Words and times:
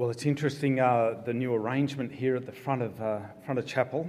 Well, 0.00 0.08
it's 0.08 0.24
interesting 0.24 0.80
uh, 0.80 1.20
the 1.26 1.34
new 1.34 1.52
arrangement 1.52 2.10
here 2.10 2.34
at 2.34 2.46
the 2.46 2.52
front 2.52 2.80
of, 2.80 2.98
uh, 3.02 3.18
front 3.44 3.58
of 3.58 3.66
chapel. 3.66 4.08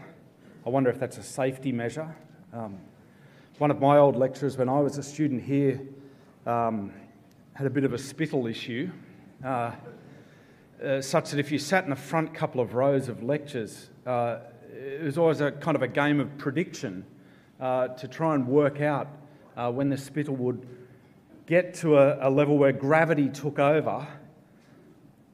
I 0.65 0.69
wonder 0.69 0.89
if 0.89 0.97
that's 0.97 1.17
a 1.17 1.21
safety 1.21 1.73
measure. 1.73 2.15
Um, 2.53 2.77
one 3.57 3.71
of 3.71 3.81
my 3.81 3.97
old 3.97 4.15
lecturers, 4.15 4.55
when 4.55 4.69
I 4.69 4.79
was 4.79 4.97
a 4.97 5.03
student 5.03 5.43
here, 5.43 5.81
um, 6.45 6.93
had 7.55 7.67
a 7.67 7.69
bit 7.69 7.83
of 7.83 7.91
a 7.91 7.97
spittle 7.97 8.47
issue, 8.47 8.89
uh, 9.43 9.73
uh 10.81 11.01
such 11.01 11.31
that 11.31 11.41
if 11.41 11.51
you 11.51 11.59
sat 11.59 11.83
in 11.83 11.89
the 11.89 11.97
front 11.97 12.33
couple 12.33 12.61
of 12.61 12.73
rows 12.73 13.09
of 13.09 13.21
lectures, 13.21 13.89
uh, 14.05 14.37
it 14.73 15.03
was 15.03 15.17
always 15.17 15.41
a 15.41 15.51
kind 15.51 15.75
of 15.75 15.81
a 15.81 15.89
game 15.89 16.21
of 16.21 16.37
prediction 16.37 17.05
uh, 17.59 17.89
to 17.89 18.07
try 18.07 18.33
and 18.33 18.47
work 18.47 18.79
out 18.79 19.09
when 19.73 19.89
the 19.89 19.97
spittle 19.97 20.37
would 20.37 20.65
get 21.47 21.73
to 21.73 21.97
a, 21.97 22.29
a 22.29 22.31
level 22.31 22.57
where 22.57 22.71
gravity 22.71 23.27
took 23.27 23.59
over 23.59 24.07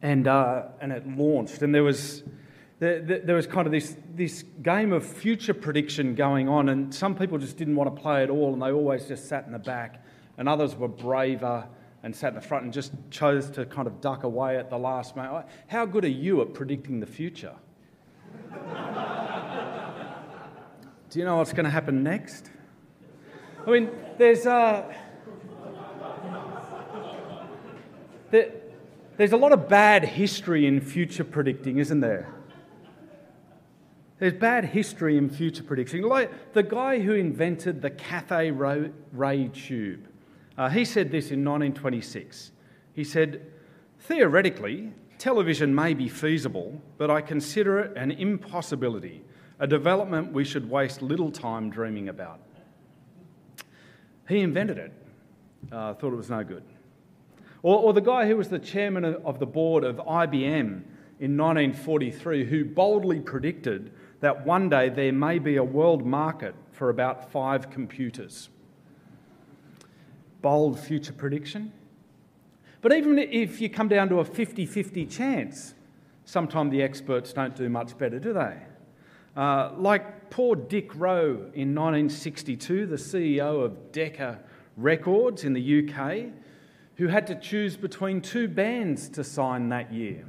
and, 0.02 0.28
uh, 0.28 0.64
and 0.82 0.92
it 0.92 1.08
launched. 1.08 1.62
And 1.62 1.74
there 1.74 1.84
was, 1.84 2.24
there, 2.80 3.02
there 3.02 3.36
was 3.36 3.48
kind 3.48 3.66
of 3.66 3.72
this, 3.72 3.98
this 4.14 4.44
game 4.62 4.94
of 4.94 5.06
future 5.06 5.54
prediction 5.54 6.16
going 6.16 6.48
on, 6.48 6.70
and 6.70 6.94
some 6.94 7.16
people 7.16 7.38
just 7.38 7.58
didn't 7.58 7.76
want 7.76 7.94
to 7.96 8.02
play 8.02 8.24
at 8.24 8.30
all, 8.30 8.54
and 8.54 8.62
they 8.62 8.72
always 8.72 9.08
just 9.08 9.28
sat 9.28 9.46
in 9.46 9.52
the 9.52 9.60
back, 9.60 10.04
and 10.38 10.48
others 10.48 10.76
were 10.76 10.88
braver 10.88 11.68
and 12.04 12.16
sat 12.16 12.30
in 12.30 12.36
the 12.36 12.42
front 12.42 12.64
and 12.64 12.72
just 12.74 12.94
chose 13.10 13.50
to 13.52 13.66
kind 13.66 13.88
of 13.88 14.00
duck 14.02 14.24
away 14.24 14.58
at 14.58 14.70
the 14.70 14.78
last 14.78 15.16
moment. 15.16 15.48
How 15.68 15.86
good 15.86 16.06
are 16.06 16.10
you 16.10 16.42
at 16.42 16.54
predicting 16.54 17.00
the 17.00 17.08
future? 17.08 17.56
Do 21.10 21.20
you 21.20 21.26
know 21.26 21.38
what's 21.38 21.54
going 21.54 21.64
to 21.64 21.72
happen 21.72 22.04
next? 22.04 22.52
I 23.66 23.72
mean, 23.72 23.90
there's. 24.18 24.46
Uh, 24.46 24.94
there, 28.30 28.52
there's 29.18 29.34
a 29.34 29.38
lot 29.38 29.52
of 29.52 29.68
bad 29.68 30.06
history 30.06 30.66
in 30.66 30.80
future 30.80 31.24
predicting, 31.24 31.80
isn't 31.80 32.00
there? 32.00 32.32
There's 34.20 34.34
bad 34.34 34.66
history 34.66 35.18
in 35.18 35.30
future 35.30 35.64
prediction. 35.64 36.02
Like 36.02 36.54
the 36.54 36.64
guy 36.64 37.00
who 37.00 37.14
invented 37.14 37.82
the 37.82 37.90
cathode 37.90 38.94
ray 39.12 39.48
tube, 39.50 40.08
uh, 40.58 40.70
he 40.70 40.86
said 40.86 41.12
this 41.12 41.26
in 41.26 41.44
1926. 41.44 42.52
He 42.94 43.04
said, 43.04 43.52
Theoretically, 44.00 44.92
television 45.20 45.74
may 45.74 45.94
be 45.94 46.10
feasible, 46.10 46.82
but 46.98 47.12
I 47.12 47.22
consider 47.22 47.80
it 47.80 47.98
an 47.98 48.12
impossibility, 48.12 49.24
a 49.60 49.68
development 49.68 50.34
we 50.34 50.44
should 50.44 50.70
waste 50.70 51.02
little 51.02 51.32
time 51.32 51.70
dreaming 51.70 52.10
about. 52.10 52.40
He 54.28 54.40
invented 54.40 54.78
it, 54.78 54.94
uh, 55.72 55.94
thought 55.94 56.14
it 56.14 56.18
was 56.18 56.30
no 56.30 56.44
good. 56.44 56.64
Or, 57.64 57.78
or 57.80 57.94
the 57.94 58.02
guy 58.02 58.28
who 58.28 58.38
was 58.38 58.50
the 58.50 58.60
chairman 58.60 59.04
of 59.06 59.40
the 59.40 59.46
board 59.46 59.84
of 59.84 59.98
IBM 59.98 60.84
in 61.20 61.38
1943, 61.38 62.46
who 62.46 62.66
boldly 62.66 63.20
predicted 63.20 63.92
that 64.20 64.46
one 64.46 64.70
day 64.70 64.90
there 64.90 65.12
may 65.12 65.40
be 65.40 65.58
a 65.58 65.64
world 65.64 66.06
market 66.06 66.56
for 66.72 66.90
about 66.90 67.32
five 67.32 67.70
computers. 67.70 68.50
Bold 70.42 70.80
future 70.80 71.14
prediction. 71.14 71.72
But 72.82 72.94
even 72.94 73.18
if 73.18 73.60
you 73.60 73.70
come 73.70 73.88
down 73.88 74.10
to 74.10 74.20
a 74.20 74.26
50 74.26 74.66
50 74.66 75.06
chance, 75.08 75.74
sometimes 76.26 76.72
the 76.72 76.84
experts 76.84 77.34
don't 77.34 77.56
do 77.56 77.70
much 77.70 77.98
better, 77.98 78.20
do 78.20 78.34
they? 78.34 78.58
Uh, 79.36 79.72
like 79.78 80.30
poor 80.30 80.56
Dick 80.56 80.96
Rowe 80.96 81.50
in 81.54 81.76
1962, 81.76 82.86
the 82.86 82.96
CEO 82.96 83.64
of 83.64 83.92
Decca 83.92 84.40
Records 84.76 85.44
in 85.44 85.54
the 85.54 85.90
UK, 85.90 86.32
who 86.98 87.08
had 87.08 87.28
to 87.28 87.36
choose 87.36 87.78
between 87.78 88.22
two 88.22 88.48
bands 88.48 89.08
to 89.10 89.24
sign 89.24 89.70
that 89.70 89.94
year. 89.94 90.26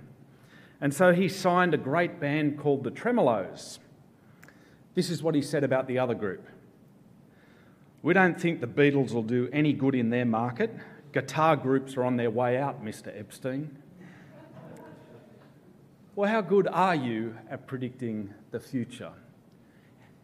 And 0.80 0.92
so 0.94 1.12
he 1.12 1.28
signed 1.28 1.74
a 1.74 1.78
great 1.78 2.20
band 2.20 2.58
called 2.58 2.84
the 2.84 2.90
Tremeloes. 2.90 3.78
This 4.94 5.10
is 5.10 5.22
what 5.22 5.34
he 5.34 5.42
said 5.42 5.64
about 5.64 5.86
the 5.88 5.98
other 5.98 6.14
group. 6.14 6.46
We 8.02 8.14
don't 8.14 8.40
think 8.40 8.60
the 8.60 8.66
Beatles 8.66 9.12
will 9.12 9.22
do 9.22 9.48
any 9.52 9.72
good 9.72 9.94
in 9.94 10.10
their 10.10 10.24
market. 10.24 10.70
Guitar 11.12 11.56
groups 11.56 11.96
are 11.96 12.04
on 12.04 12.16
their 12.16 12.30
way 12.30 12.58
out, 12.58 12.84
Mr. 12.84 13.18
Epstein. 13.18 13.76
Well, 16.14 16.30
how 16.30 16.40
good 16.40 16.68
are 16.68 16.94
you 16.94 17.36
at 17.50 17.66
predicting 17.66 18.34
the 18.50 18.60
future? 18.60 19.12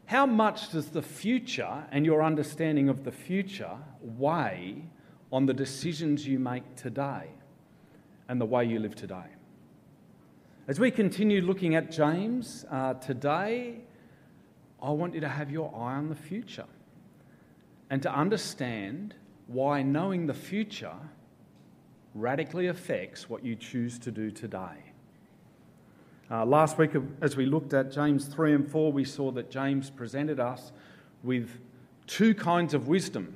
How 0.06 0.26
much 0.26 0.72
does 0.72 0.88
the 0.88 1.02
future 1.02 1.84
and 1.90 2.04
your 2.04 2.22
understanding 2.22 2.88
of 2.88 3.04
the 3.04 3.12
future 3.12 3.78
weigh 4.00 4.84
on 5.34 5.46
the 5.46 5.52
decisions 5.52 6.24
you 6.24 6.38
make 6.38 6.76
today 6.76 7.28
and 8.28 8.40
the 8.40 8.44
way 8.44 8.64
you 8.64 8.78
live 8.78 8.94
today. 8.94 9.26
As 10.68 10.78
we 10.78 10.92
continue 10.92 11.42
looking 11.42 11.74
at 11.74 11.90
James 11.90 12.64
uh, 12.70 12.94
today, 12.94 13.80
I 14.80 14.90
want 14.90 15.12
you 15.12 15.20
to 15.20 15.28
have 15.28 15.50
your 15.50 15.74
eye 15.74 15.96
on 15.96 16.08
the 16.08 16.14
future 16.14 16.68
and 17.90 18.00
to 18.02 18.14
understand 18.14 19.16
why 19.48 19.82
knowing 19.82 20.28
the 20.28 20.34
future 20.34 20.94
radically 22.14 22.68
affects 22.68 23.28
what 23.28 23.44
you 23.44 23.56
choose 23.56 23.98
to 23.98 24.12
do 24.12 24.30
today. 24.30 24.92
Uh, 26.30 26.46
last 26.46 26.78
week, 26.78 26.92
as 27.20 27.36
we 27.36 27.44
looked 27.44 27.74
at 27.74 27.90
James 27.90 28.26
3 28.26 28.54
and 28.54 28.70
4, 28.70 28.92
we 28.92 29.04
saw 29.04 29.32
that 29.32 29.50
James 29.50 29.90
presented 29.90 30.38
us 30.38 30.70
with 31.24 31.58
two 32.06 32.36
kinds 32.36 32.72
of 32.72 32.86
wisdom 32.86 33.34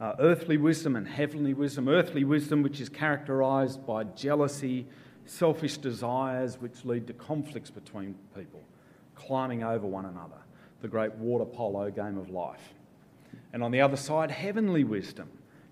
uh, 0.00 0.14
earthly 0.18 0.56
wisdom 0.56 0.96
and 0.96 1.06
heavenly 1.06 1.52
wisdom. 1.52 1.88
Earthly 1.88 2.24
wisdom, 2.24 2.62
which 2.62 2.80
is 2.80 2.88
characterized 2.88 3.86
by 3.86 4.04
jealousy, 4.04 4.86
selfish 5.26 5.76
desires, 5.76 6.60
which 6.60 6.84
lead 6.84 7.06
to 7.06 7.12
conflicts 7.12 7.70
between 7.70 8.14
people, 8.34 8.62
climbing 9.14 9.62
over 9.62 9.86
one 9.86 10.06
another, 10.06 10.38
the 10.80 10.88
great 10.88 11.14
water 11.16 11.44
polo 11.44 11.90
game 11.90 12.16
of 12.16 12.30
life. 12.30 12.74
And 13.52 13.62
on 13.62 13.70
the 13.70 13.80
other 13.80 13.96
side, 13.96 14.30
heavenly 14.30 14.84
wisdom, 14.84 15.28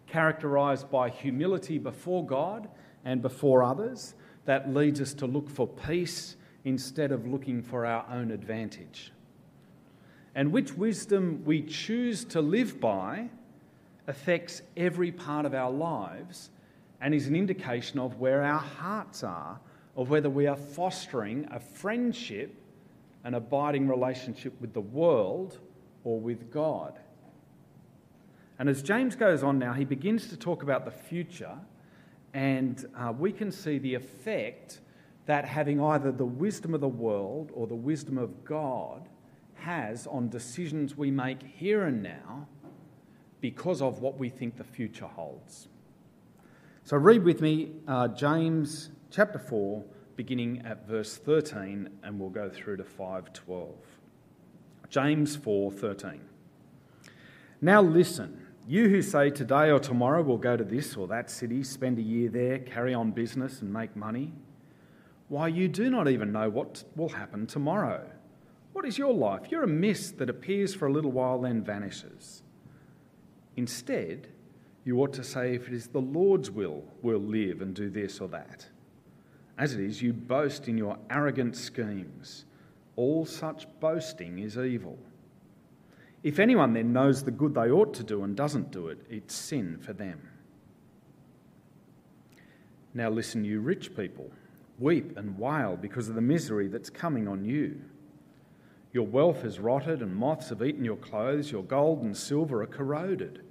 characterized 0.07 0.91
by 0.91 1.09
humility 1.09 1.79
before 1.79 2.25
God 2.25 2.69
and 3.05 3.23
before 3.23 3.63
others, 3.63 4.15
that 4.45 4.73
leads 4.73 5.01
us 5.01 5.15
to 5.15 5.27
look 5.27 5.49
for 5.49 5.67
peace 5.67 6.37
instead 6.65 7.13
of 7.13 7.27
looking 7.27 7.63
for 7.63 7.87
our 7.87 8.05
own 8.11 8.31
advantage. 8.31 9.13
And 10.35 10.53
which 10.53 10.75
wisdom 10.75 11.43
we 11.45 11.63
choose 11.63 12.25
to 12.27 12.41
live 12.41 12.81
by 12.81 13.31
affects 14.09 14.63
every 14.77 15.13
part 15.13 15.47
of 15.47 15.55
our 15.55 15.71
lives 15.71 16.51
and 17.01 17.15
is 17.15 17.29
an 17.29 17.37
indication 17.37 18.01
of 18.01 18.19
where 18.19 18.43
our 18.43 18.59
hearts 18.59 19.23
are, 19.23 19.61
of 19.97 20.11
whether 20.11 20.31
we 20.31 20.47
are 20.47 20.57
fostering 20.57 21.47
a 21.53 21.61
friendship, 21.61 22.55
an 23.25 23.35
abiding 23.35 23.87
relationship 23.87 24.59
with 24.61 24.73
the 24.73 24.81
world 24.81 25.61
or 26.03 26.19
with 26.19 26.51
God. 26.51 26.99
And 28.59 28.69
as 28.69 28.83
James 28.83 29.15
goes 29.15 29.43
on 29.43 29.59
now, 29.59 29.73
he 29.73 29.85
begins 29.85 30.29
to 30.29 30.37
talk 30.37 30.63
about 30.63 30.85
the 30.85 30.91
future, 30.91 31.57
and 32.35 32.85
uh, 32.97 33.13
we 33.17 33.31
can 33.31 33.53
see 33.53 33.79
the 33.79 33.95
effect 33.95 34.81
that 35.27 35.45
having 35.45 35.81
either 35.81 36.11
the 36.11 36.25
wisdom 36.25 36.75
of 36.75 36.81
the 36.81 36.89
world 36.89 37.53
or 37.55 37.67
the 37.67 37.75
wisdom 37.75 38.19
of 38.19 38.45
God 38.45 39.09
has 39.55 40.07
on 40.07 40.29
decisions 40.29 40.97
we 40.97 41.11
make 41.11 41.43
here 41.43 41.85
and 41.85 42.03
now 42.03 42.49
because 43.41 43.83
of 43.83 44.01
what 44.01 44.19
we 44.19 44.29
think 44.29 44.57
the 44.57 44.65
future 44.65 45.07
holds. 45.07 45.69
So, 46.85 46.97
read 46.97 47.25
with 47.25 47.41
me 47.41 47.73
uh, 47.87 48.09
James 48.09 48.91
chapter 49.11 49.39
4, 49.39 49.85
beginning 50.17 50.63
at 50.65 50.87
verse 50.87 51.17
13, 51.17 51.89
and 52.03 52.19
we'll 52.19 52.31
go 52.31 52.49
through 52.49 52.79
to 52.79 52.85
512. 52.85 53.75
James 54.89 55.37
4 55.37 55.71
13. 55.71 56.21
Now 57.61 57.83
listen, 57.83 58.47
you 58.67 58.89
who 58.89 59.03
say 59.03 59.31
today 59.31 59.71
or 59.71 59.79
tomorrow 59.79 60.23
we'll 60.23 60.39
go 60.39 60.57
to 60.57 60.65
this 60.65 60.97
or 60.97 61.07
that 61.09 61.31
city, 61.31 61.63
spend 61.63 61.99
a 61.99 62.03
year 62.03 62.29
there, 62.31 62.59
carry 62.59 62.95
on 62.95 63.11
business, 63.11 63.61
and 63.61 63.73
make 63.73 63.95
money. 63.97 64.33
Why, 65.29 65.49
you 65.49 65.69
do 65.69 65.91
not 65.91 66.09
even 66.09 66.33
know 66.33 66.49
what 66.49 66.85
will 66.97 67.11
happen 67.11 67.47
tomorrow. 67.47 68.09
What 68.73 68.87
is 68.87 68.97
your 68.97 69.13
life? 69.13 69.51
You're 69.51 69.65
a 69.65 69.69
mist 69.69 70.19
that 70.19 70.31
appears 70.31 70.75
for 70.75 70.87
a 70.87 70.93
little 70.93 71.13
while, 71.13 71.41
then 71.41 71.63
vanishes. 71.63 72.43
Instead, 73.59 74.29
you 74.85 75.01
ought 75.01 75.13
to 75.13 75.25
say, 75.25 75.53
if 75.57 75.67
it 75.67 75.75
is 75.75 75.89
the 75.89 76.01
Lord's 76.01 76.49
will, 76.49 76.85
we'll 77.03 77.19
live 77.19 77.61
and 77.61 77.75
do 77.75 77.91
this 77.91 78.21
or 78.21 78.29
that. 78.29 78.65
As 79.59 79.75
it 79.75 79.81
is, 79.81 80.01
you 80.01 80.13
boast 80.13 80.69
in 80.69 80.79
your 80.79 80.97
arrogant 81.11 81.57
schemes. 81.57 82.45
All 82.95 83.27
such 83.27 83.67
boasting 83.81 84.39
is 84.39 84.57
evil. 84.57 84.97
If 86.23 86.39
anyone 86.39 86.73
then 86.73 86.93
knows 86.93 87.25
the 87.25 87.33
good 87.33 87.53
they 87.53 87.69
ought 87.69 87.95
to 87.95 88.05
do 88.05 88.23
and 88.23 88.37
doesn't 88.37 88.71
do 88.71 88.87
it, 88.87 89.05
it's 89.11 89.35
sin 89.35 89.77
for 89.85 89.93
them. 89.93 90.21
Now 92.95 93.11
listen, 93.11 93.45
you 93.45 93.59
rich 93.59 93.97
people, 93.97 94.31
weep 94.79 95.17
and 95.17 95.37
wail 95.37 95.77
because 95.77 96.09
of 96.09 96.15
the 96.15 96.21
misery 96.21 96.69
that's 96.69 96.91
coming 96.91 97.27
on 97.27 97.45
you. 97.45 97.81
Your 98.93 99.07
wealth 99.07 99.43
has 99.43 99.59
rotted, 99.59 100.01
and 100.01 100.15
moths 100.15 100.51
have 100.51 100.63
eaten 100.63 100.85
your 100.85 100.97
clothes, 100.97 101.51
your 101.51 101.65
gold 101.65 102.03
and 102.05 102.17
silver 102.17 102.63
are 102.63 102.67
corroded. 102.67 103.43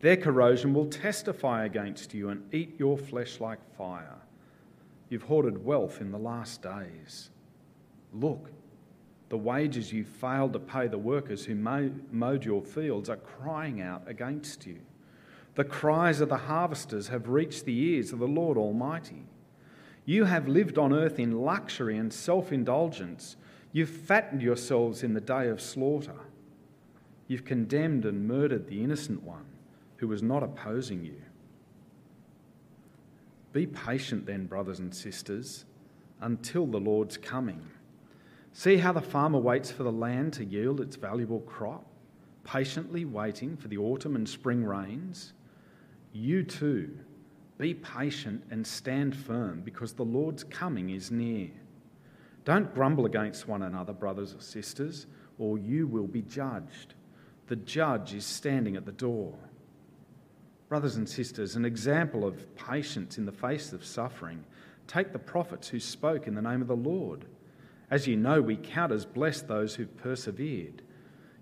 Their 0.00 0.16
corrosion 0.16 0.74
will 0.74 0.86
testify 0.86 1.64
against 1.64 2.12
you 2.12 2.28
and 2.28 2.42
eat 2.52 2.74
your 2.78 2.98
flesh 2.98 3.40
like 3.40 3.58
fire. 3.76 4.16
You've 5.08 5.22
hoarded 5.22 5.64
wealth 5.64 6.00
in 6.00 6.10
the 6.10 6.18
last 6.18 6.62
days. 6.62 7.30
Look, 8.12 8.50
the 9.28 9.38
wages 9.38 9.92
you 9.92 10.04
failed 10.04 10.52
to 10.52 10.58
pay 10.58 10.86
the 10.86 10.98
workers 10.98 11.44
who 11.44 11.54
mowed 11.54 12.44
your 12.44 12.62
fields 12.62 13.08
are 13.08 13.16
crying 13.16 13.80
out 13.80 14.02
against 14.06 14.66
you. 14.66 14.80
The 15.54 15.64
cries 15.64 16.20
of 16.20 16.28
the 16.28 16.36
harvesters 16.36 17.08
have 17.08 17.28
reached 17.28 17.64
the 17.64 17.78
ears 17.78 18.12
of 18.12 18.18
the 18.18 18.28
Lord 18.28 18.58
Almighty. 18.58 19.24
You 20.04 20.24
have 20.24 20.46
lived 20.46 20.76
on 20.76 20.92
earth 20.92 21.18
in 21.18 21.40
luxury 21.40 21.96
and 21.96 22.12
self 22.12 22.52
indulgence. 22.52 23.36
You've 23.72 23.90
fattened 23.90 24.42
yourselves 24.42 25.02
in 25.02 25.14
the 25.14 25.20
day 25.20 25.48
of 25.48 25.60
slaughter. 25.60 26.20
You've 27.26 27.44
condemned 27.44 28.04
and 28.04 28.28
murdered 28.28 28.68
the 28.68 28.84
innocent 28.84 29.22
one 29.22 29.46
who 29.96 30.08
was 30.08 30.22
not 30.22 30.42
opposing 30.42 31.04
you. 31.04 31.20
Be 33.52 33.66
patient 33.66 34.26
then, 34.26 34.46
brothers 34.46 34.80
and 34.80 34.94
sisters, 34.94 35.64
until 36.20 36.66
the 36.66 36.80
Lord's 36.80 37.16
coming. 37.16 37.62
See 38.52 38.76
how 38.76 38.92
the 38.92 39.00
farmer 39.00 39.38
waits 39.38 39.70
for 39.70 39.82
the 39.82 39.92
land 39.92 40.32
to 40.34 40.44
yield 40.44 40.80
its 40.80 40.96
valuable 40.96 41.40
crop, 41.40 41.86
patiently 42.44 43.04
waiting 43.04 43.56
for 43.56 43.68
the 43.68 43.78
autumn 43.78 44.16
and 44.16 44.28
spring 44.28 44.64
rains. 44.64 45.32
You 46.12 46.42
too, 46.42 46.98
be 47.58 47.74
patient 47.74 48.44
and 48.50 48.66
stand 48.66 49.16
firm, 49.16 49.62
because 49.62 49.92
the 49.92 50.04
Lord's 50.04 50.44
coming 50.44 50.90
is 50.90 51.10
near. 51.10 51.50
Don't 52.44 52.74
grumble 52.74 53.06
against 53.06 53.48
one 53.48 53.62
another, 53.62 53.92
brothers 53.92 54.34
or 54.34 54.40
sisters, 54.40 55.06
or 55.38 55.58
you 55.58 55.86
will 55.86 56.06
be 56.06 56.22
judged. 56.22 56.94
The 57.48 57.56
judge 57.56 58.14
is 58.14 58.24
standing 58.24 58.76
at 58.76 58.86
the 58.86 58.92
door. 58.92 59.34
Brothers 60.68 60.96
and 60.96 61.08
sisters, 61.08 61.54
an 61.54 61.64
example 61.64 62.24
of 62.24 62.54
patience 62.56 63.18
in 63.18 63.24
the 63.24 63.32
face 63.32 63.72
of 63.72 63.84
suffering. 63.84 64.44
Take 64.88 65.12
the 65.12 65.18
prophets 65.18 65.68
who 65.68 65.78
spoke 65.78 66.26
in 66.26 66.34
the 66.34 66.42
name 66.42 66.60
of 66.60 66.68
the 66.68 66.76
Lord. 66.76 67.24
As 67.90 68.08
you 68.08 68.16
know, 68.16 68.42
we 68.42 68.56
count 68.56 68.90
as 68.90 69.04
blessed 69.04 69.46
those 69.46 69.76
who've 69.76 69.96
persevered. 69.96 70.82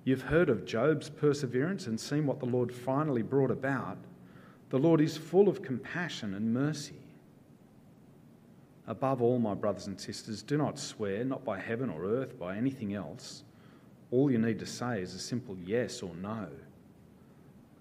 You've 0.04 0.22
heard 0.22 0.50
of 0.50 0.66
Job's 0.66 1.08
perseverance 1.08 1.86
and 1.86 1.98
seen 1.98 2.26
what 2.26 2.38
the 2.38 2.46
Lord 2.46 2.74
finally 2.74 3.22
brought 3.22 3.50
about. 3.50 3.96
The 4.68 4.78
Lord 4.78 5.00
is 5.00 5.16
full 5.16 5.48
of 5.48 5.62
compassion 5.62 6.34
and 6.34 6.52
mercy. 6.52 7.00
Above 8.86 9.22
all, 9.22 9.38
my 9.38 9.54
brothers 9.54 9.86
and 9.86 9.98
sisters, 9.98 10.42
do 10.42 10.58
not 10.58 10.78
swear, 10.78 11.24
not 11.24 11.44
by 11.44 11.58
heaven 11.58 11.88
or 11.88 12.04
earth, 12.04 12.38
by 12.38 12.56
anything 12.56 12.92
else. 12.92 13.44
All 14.10 14.30
you 14.30 14.36
need 14.36 14.58
to 14.58 14.66
say 14.66 15.00
is 15.00 15.14
a 15.14 15.18
simple 15.18 15.56
yes 15.64 16.02
or 16.02 16.14
no. 16.16 16.48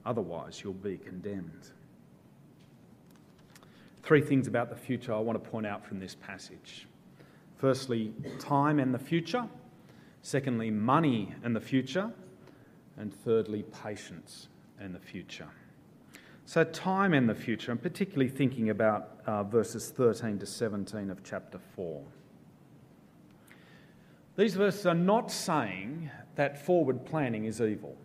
Otherwise, 0.06 0.62
you'll 0.64 0.74
be 0.74 0.98
condemned. 0.98 1.72
Three 4.02 4.22
things 4.22 4.48
about 4.48 4.70
the 4.70 4.76
future 4.76 5.14
I 5.14 5.20
want 5.20 5.42
to 5.42 5.50
point 5.50 5.66
out 5.66 5.86
from 5.86 6.00
this 6.00 6.16
passage. 6.16 6.88
Firstly, 7.58 8.14
time 8.40 8.80
and 8.80 8.94
the 8.94 9.00
future. 9.00 9.48
Secondly, 10.22 10.70
money 10.70 11.34
and 11.44 11.56
the 11.56 11.62
future. 11.62 12.12
And 12.98 13.14
thirdly, 13.14 13.64
patience 13.64 14.50
and 14.80 14.94
the 14.94 15.00
future. 15.00 15.48
So, 16.46 16.66
time 16.66 17.14
and 17.14 17.30
the 17.30 17.36
future, 17.36 17.72
I'm 17.72 17.78
particularly 17.78 18.30
thinking 18.30 18.70
about 18.70 19.22
uh, 19.26 19.44
verses 19.44 19.90
13 19.90 20.40
to 20.40 20.46
17 20.46 21.10
of 21.10 21.24
chapter 21.24 21.58
4. 21.76 22.04
These 24.36 24.56
verses 24.56 24.86
are 24.86 24.94
not 24.94 25.32
saying 25.32 26.12
that 26.36 26.66
forward 26.66 27.06
planning 27.06 27.46
is 27.46 27.62
evil. 27.62 27.96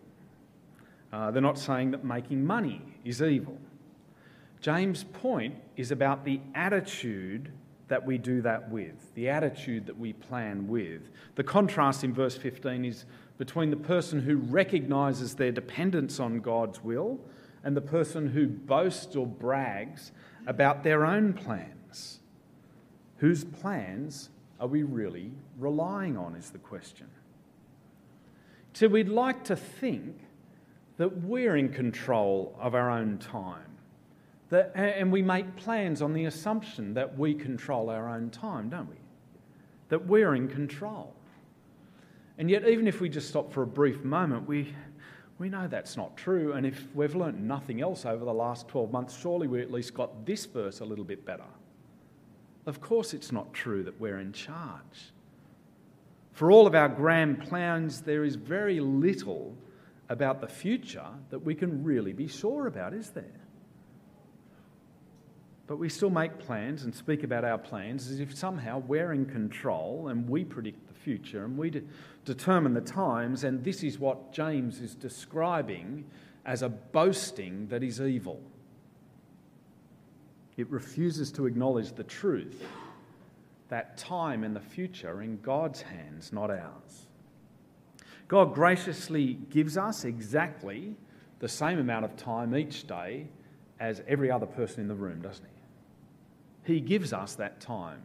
Uh, 1.11 1.31
they're 1.31 1.41
not 1.41 1.57
saying 1.57 1.91
that 1.91 2.03
making 2.03 2.45
money 2.45 2.81
is 3.03 3.21
evil. 3.21 3.57
James' 4.61 5.03
point 5.03 5.55
is 5.77 5.91
about 5.91 6.25
the 6.25 6.39
attitude 6.53 7.51
that 7.87 8.05
we 8.05 8.17
do 8.17 8.41
that 8.41 8.69
with, 8.69 9.13
the 9.15 9.29
attitude 9.29 9.85
that 9.87 9.97
we 9.97 10.13
plan 10.13 10.67
with. 10.67 11.09
The 11.35 11.43
contrast 11.43 12.03
in 12.03 12.13
verse 12.13 12.37
15 12.37 12.85
is 12.85 13.05
between 13.37 13.71
the 13.71 13.77
person 13.77 14.21
who 14.21 14.37
recognizes 14.37 15.33
their 15.33 15.51
dependence 15.51 16.19
on 16.19 16.39
God's 16.39 16.83
will 16.83 17.19
and 17.63 17.75
the 17.75 17.81
person 17.81 18.27
who 18.27 18.47
boasts 18.47 19.15
or 19.15 19.25
brags 19.25 20.11
about 20.45 20.83
their 20.83 21.05
own 21.05 21.33
plans. 21.33 22.19
Whose 23.17 23.43
plans 23.43 24.29
are 24.59 24.67
we 24.67 24.83
really 24.83 25.31
relying 25.57 26.17
on, 26.17 26.35
is 26.35 26.51
the 26.51 26.57
question. 26.57 27.07
So 28.73 28.87
we'd 28.87 29.09
like 29.09 29.43
to 29.45 29.55
think 29.55 30.15
that 30.99 31.23
we're 31.23 31.55
in 31.55 31.69
control 31.69 32.53
of 32.59 32.75
our 32.75 32.91
own 32.91 33.17
time. 33.17 33.63
That, 34.49 34.73
and 34.75 35.09
we 35.11 35.21
make 35.21 35.55
plans 35.55 36.01
on 36.01 36.11
the 36.11 36.25
assumption 36.25 36.93
that 36.95 37.17
we 37.17 37.33
control 37.33 37.89
our 37.89 38.09
own 38.09 38.29
time, 38.31 38.69
don't 38.69 38.89
we? 38.89 38.97
That 39.87 40.05
we're 40.05 40.35
in 40.35 40.49
control. 40.49 41.15
And 42.37 42.49
yet, 42.49 42.67
even 42.67 42.85
if 42.85 42.99
we 42.99 43.07
just 43.07 43.29
stop 43.29 43.53
for 43.53 43.63
a 43.63 43.67
brief 43.67 44.03
moment, 44.03 44.45
we, 44.45 44.73
we 45.37 45.47
know 45.47 45.69
that's 45.69 45.95
not 45.95 46.17
true. 46.17 46.51
And 46.51 46.65
if 46.65 46.83
we've 46.93 47.15
learnt 47.15 47.39
nothing 47.39 47.79
else 47.79 48.05
over 48.05 48.25
the 48.25 48.33
last 48.33 48.67
12 48.67 48.91
months, 48.91 49.17
surely 49.17 49.47
we 49.47 49.61
at 49.61 49.71
least 49.71 49.93
got 49.93 50.25
this 50.25 50.45
verse 50.47 50.81
a 50.81 50.85
little 50.85 51.05
bit 51.05 51.25
better. 51.25 51.47
Of 52.65 52.81
course, 52.81 53.13
it's 53.13 53.31
not 53.31 53.53
true 53.53 53.83
that 53.83 53.97
we're 54.01 54.19
in 54.19 54.33
charge. 54.33 55.13
For 56.33 56.51
all 56.51 56.67
of 56.67 56.75
our 56.75 56.89
grand 56.89 57.41
plans, 57.47 58.01
there 58.01 58.25
is 58.25 58.35
very 58.35 58.81
little 58.81 59.55
about 60.09 60.41
the 60.41 60.47
future 60.47 61.05
that 61.29 61.39
we 61.39 61.55
can 61.55 61.83
really 61.83 62.13
be 62.13 62.27
sure 62.27 62.67
about, 62.67 62.93
is 62.93 63.11
there? 63.11 63.39
But 65.67 65.77
we 65.77 65.87
still 65.87 66.09
make 66.09 66.39
plans 66.39 66.83
and 66.83 66.93
speak 66.93 67.23
about 67.23 67.45
our 67.45 67.59
plans 67.59 68.09
as 68.09 68.19
if 68.19 68.35
somehow 68.35 68.79
we're 68.79 69.13
in 69.13 69.27
control 69.27 70.07
and 70.07 70.27
we 70.27 70.43
predict 70.43 70.87
the 70.87 70.95
future 70.95 71.45
and 71.45 71.55
we 71.55 71.69
de- 71.69 71.83
determine 72.25 72.73
the 72.73 72.81
times, 72.81 73.43
and 73.43 73.63
this 73.63 73.83
is 73.83 73.99
what 73.99 74.33
James 74.33 74.81
is 74.81 74.95
describing 74.95 76.05
as 76.43 76.63
a 76.63 76.69
boasting 76.69 77.67
that 77.67 77.83
is 77.83 78.01
evil. 78.01 78.41
It 80.57 80.67
refuses 80.71 81.31
to 81.33 81.45
acknowledge 81.45 81.93
the 81.93 82.03
truth 82.03 82.65
that 83.67 83.95
time 83.95 84.43
and 84.43 84.55
the 84.55 84.59
future 84.59 85.11
are 85.11 85.21
in 85.21 85.39
God's 85.41 85.83
hands, 85.83 86.33
not 86.33 86.49
ours. 86.49 87.05
God 88.29 88.53
graciously 88.53 89.39
gives 89.49 89.75
us 89.75 90.05
exactly 90.05 90.95
the 91.39 91.49
same 91.49 91.79
amount 91.79 92.05
of 92.05 92.15
time 92.15 92.55
each 92.55 92.85
day 92.85 93.27
as 93.79 94.03
every 94.07 94.29
other 94.29 94.45
person 94.45 94.81
in 94.81 94.87
the 94.87 94.95
room, 94.95 95.19
doesn't 95.19 95.45
he? 96.63 96.73
He 96.73 96.79
gives 96.79 97.11
us 97.11 97.33
that 97.35 97.59
time. 97.59 98.03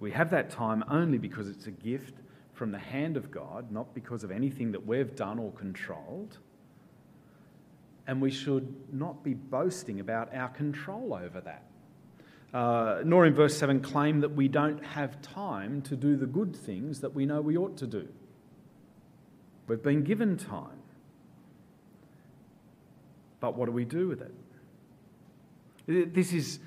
We 0.00 0.10
have 0.10 0.30
that 0.30 0.50
time 0.50 0.82
only 0.90 1.18
because 1.18 1.48
it's 1.48 1.68
a 1.68 1.70
gift 1.70 2.14
from 2.52 2.72
the 2.72 2.80
hand 2.80 3.16
of 3.16 3.30
God, 3.30 3.70
not 3.70 3.94
because 3.94 4.24
of 4.24 4.32
anything 4.32 4.72
that 4.72 4.84
we've 4.84 5.14
done 5.14 5.38
or 5.38 5.52
controlled. 5.52 6.38
And 8.08 8.20
we 8.20 8.32
should 8.32 8.74
not 8.92 9.22
be 9.22 9.34
boasting 9.34 10.00
about 10.00 10.34
our 10.34 10.48
control 10.48 11.14
over 11.14 11.40
that. 11.42 11.62
Uh, 12.52 13.02
nor 13.04 13.24
in 13.24 13.34
verse 13.34 13.56
7 13.56 13.80
claim 13.80 14.20
that 14.20 14.34
we 14.34 14.48
don't 14.48 14.84
have 14.84 15.22
time 15.22 15.80
to 15.82 15.94
do 15.94 16.16
the 16.16 16.26
good 16.26 16.56
things 16.56 17.00
that 17.00 17.14
we 17.14 17.24
know 17.24 17.40
we 17.40 17.56
ought 17.56 17.76
to 17.76 17.86
do. 17.86 18.08
We've 19.66 19.82
been 19.82 20.02
given 20.02 20.36
time. 20.36 20.78
But 23.40 23.56
what 23.56 23.66
do 23.66 23.72
we 23.72 23.84
do 23.84 24.08
with 24.08 24.22
it? 24.22 26.14
This 26.14 26.32
is, 26.32 26.60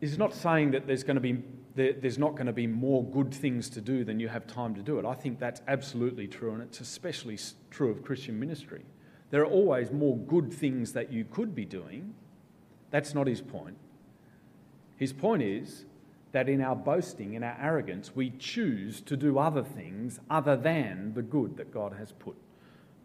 is 0.00 0.16
not 0.16 0.34
saying 0.34 0.70
that 0.70 0.86
there's 0.86 1.04
going 1.04 1.16
to 1.16 1.20
be 1.20 1.42
there's 1.76 2.16
not 2.16 2.32
going 2.32 2.46
to 2.46 2.54
be 2.54 2.66
more 2.66 3.04
good 3.04 3.34
things 3.34 3.68
to 3.68 3.82
do 3.82 4.02
than 4.02 4.18
you 4.18 4.28
have 4.28 4.46
time 4.46 4.74
to 4.74 4.82
do 4.82 4.98
it. 4.98 5.04
I 5.04 5.12
think 5.12 5.38
that's 5.38 5.60
absolutely 5.68 6.26
true, 6.26 6.54
and 6.54 6.62
it's 6.62 6.80
especially 6.80 7.38
true 7.70 7.90
of 7.90 8.02
Christian 8.02 8.40
ministry. 8.40 8.82
There 9.30 9.42
are 9.42 9.46
always 9.46 9.90
more 9.90 10.16
good 10.16 10.52
things 10.52 10.92
that 10.94 11.12
you 11.12 11.26
could 11.26 11.54
be 11.54 11.66
doing. 11.66 12.14
That's 12.90 13.14
not 13.14 13.26
his 13.26 13.42
point. 13.42 13.76
His 14.96 15.12
point 15.12 15.42
is 15.42 15.84
that 16.36 16.50
in 16.50 16.60
our 16.60 16.76
boasting, 16.76 17.32
in 17.32 17.42
our 17.42 17.56
arrogance, 17.58 18.14
we 18.14 18.28
choose 18.28 19.00
to 19.00 19.16
do 19.16 19.38
other 19.38 19.62
things 19.62 20.20
other 20.28 20.54
than 20.54 21.14
the 21.14 21.22
good 21.22 21.56
that 21.56 21.72
God 21.72 21.94
has 21.94 22.12
put 22.12 22.36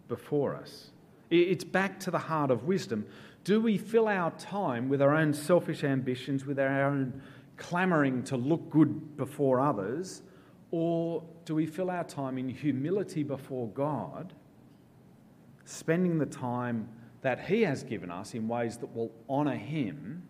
before 0.10 0.54
us. 0.54 0.90
It's 1.30 1.64
back 1.64 1.98
to 2.02 2.12
the 2.12 2.18
heart 2.18 2.52
of 2.52 2.66
wisdom. 2.66 3.06
Do 3.46 3.62
we 3.62 3.78
fill 3.78 4.10
our 4.10 4.32
time 4.32 4.90
with 4.90 5.02
our 5.02 5.16
own 5.16 5.34
selfish 5.34 5.86
ambitions, 5.86 6.46
with 6.46 6.60
our 6.60 6.84
own 6.84 7.22
clamouring 7.56 8.22
to 8.24 8.36
look 8.36 8.70
good 8.70 9.16
before 9.16 9.62
others, 9.62 10.24
or 10.72 11.24
do 11.46 11.56
we 11.56 11.66
fill 11.66 11.90
our 11.90 12.04
time 12.04 12.38
in 12.38 12.50
humility 12.50 13.24
before 13.24 13.70
God, 13.70 14.34
spending 15.64 16.18
the 16.18 16.26
time 16.26 16.90
that 17.22 17.46
He 17.46 17.62
has 17.62 17.82
given 17.84 18.12
us 18.12 18.34
in 18.34 18.50
ways 18.50 18.76
that 18.80 18.94
will 18.94 19.14
honour 19.30 19.56
Him 19.56 20.28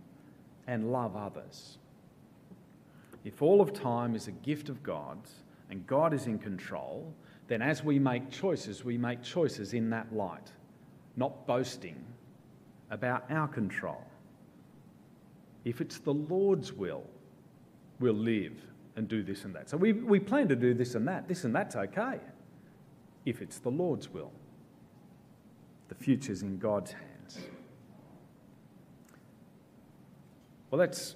and 0.68 0.92
love 0.92 1.16
others? 1.16 1.80
If 3.24 3.42
all 3.42 3.62
of 3.62 3.74
time 3.74 4.16
is 4.16 4.28
a 4.28 4.32
gift 4.32 4.70
of 4.70 4.82
God's 4.84 5.32
and 5.70 5.86
God 5.88 6.14
is 6.14 6.28
in 6.28 6.40
control, 6.40 7.14
then 7.48 7.62
as 7.62 7.84
we 7.84 8.00
make 8.00 8.30
choices, 8.30 8.84
we 8.84 8.98
make 8.98 9.22
choices 9.22 9.74
in 9.74 9.90
that 9.92 10.14
light, 10.14 10.52
not 11.16 11.46
boasting 11.48 12.04
about 12.90 13.30
our 13.30 13.48
control. 13.48 14.04
If 15.64 15.82
it's 15.82 16.00
the 16.00 16.14
Lord's 16.14 16.74
will 16.74 17.04
we'll 18.02 18.14
live 18.14 18.54
and 18.98 19.08
do 19.08 19.24
this 19.24 19.46
and 19.46 19.56
that. 19.56 19.70
So 19.70 19.78
we, 19.78 19.94
we 19.94 20.20
plan 20.20 20.50
to 20.50 20.56
do 20.56 20.74
this 20.74 20.96
and 20.96 21.08
that. 21.08 21.28
This 21.28 21.46
and 21.46 21.56
that's 21.56 21.76
okay 21.76 22.20
if 23.26 23.42
it's 23.42 23.60
the 23.60 23.70
Lord's 23.70 24.10
will. 24.10 24.32
The 25.88 25.96
future's 25.96 26.42
in 26.42 26.58
God's 26.58 26.92
hands. 26.92 27.40
Well, 30.70 30.80
that's 30.80 31.16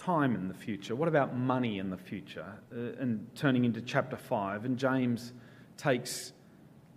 time 0.00 0.34
in 0.34 0.48
the 0.48 0.54
future. 0.54 0.96
What 0.96 1.08
about 1.08 1.36
money 1.36 1.78
in 1.78 1.90
the 1.90 1.96
future? 1.96 2.46
Uh, 2.72 3.00
and 3.00 3.26
turning 3.34 3.64
into 3.64 3.82
chapter 3.82 4.16
5, 4.16 4.64
and 4.64 4.78
James 4.78 5.32
takes 5.76 6.32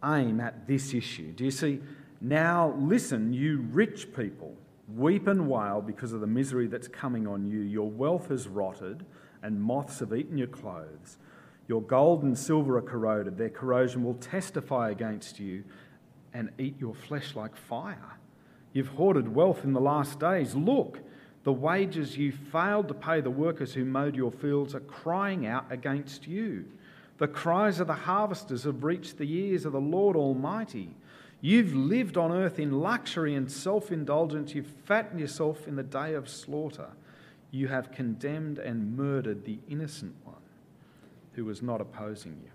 aim 0.04 0.40
at 0.40 0.68
this 0.68 0.94
issue. 0.94 1.32
Do 1.34 1.44
you 1.44 1.52
see? 1.52 1.80
Now 2.22 2.74
listen, 2.78 3.34
you 3.34 3.66
rich 3.72 4.14
people, 4.16 4.56
weep 4.96 5.28
and 5.28 5.50
wail 5.50 5.82
because 5.82 6.14
of 6.14 6.22
the 6.22 6.28
misery 6.28 6.68
that's 6.68 6.88
coming 6.88 7.28
on 7.28 7.46
you. 7.46 7.60
Your 7.60 7.90
wealth 7.90 8.30
has 8.30 8.48
rotted, 8.48 9.06
and 9.42 9.62
moths 9.62 10.00
have 10.00 10.14
eaten 10.14 10.38
your 10.38 10.48
clothes. 10.48 11.18
Your 11.68 11.82
gold 11.82 12.24
and 12.24 12.38
silver 12.38 12.78
are 12.78 12.82
corroded. 12.82 13.38
Their 13.38 13.50
corrosion 13.50 14.04
will 14.04 14.16
testify 14.16 14.92
against 14.92 15.40
you 15.40 15.64
and 16.34 16.50
eat 16.58 16.76
your 16.80 16.94
flesh 16.94 17.36
like 17.36 17.56
fire. 17.56 18.18
You've 18.72 18.88
hoarded 18.88 19.34
wealth 19.34 19.64
in 19.64 19.74
the 19.74 19.82
last 19.82 20.20
days. 20.20 20.56
Look, 20.56 21.00
the 21.44 21.54
wages 21.54 22.18
you 22.18 22.32
failed 22.32 22.88
to 22.88 22.94
pay 22.94 23.20
the 23.22 23.30
workers 23.30 23.74
who 23.74 23.84
mowed 23.84 24.16
your 24.16 24.32
fields 24.32 24.74
are 24.74 24.80
crying 24.80 25.46
out 25.46 25.66
against 25.70 26.28
you. 26.28 26.66
The 27.18 27.28
cries 27.28 27.80
of 27.80 27.88
the 27.88 27.94
harvesters 27.94 28.64
have 28.64 28.84
reached 28.84 29.18
the 29.18 29.32
ears 29.32 29.66
of 29.66 29.74
the 29.74 29.82
Lord 29.82 30.16
Almighty. 30.16 30.96
You've 31.42 31.76
lived 31.76 32.16
on 32.18 32.32
earth 32.32 32.60
in 32.60 32.80
luxury 32.80 33.36
and 33.36 33.52
self 33.52 33.92
indulgence. 33.92 34.56
You've 34.56 34.74
fattened 34.86 35.20
yourself 35.20 35.68
in 35.68 35.76
the 35.76 35.84
day 35.84 36.14
of 36.14 36.30
slaughter. 36.30 36.88
You 37.52 37.68
have 37.68 37.92
condemned 37.92 38.60
and 38.60 38.98
murdered 38.98 39.44
the 39.44 39.60
innocent 39.70 40.16
one 40.24 40.36
who 41.34 41.46
was 41.46 41.62
not 41.62 41.82
opposing 41.82 42.40
you. 42.42 42.50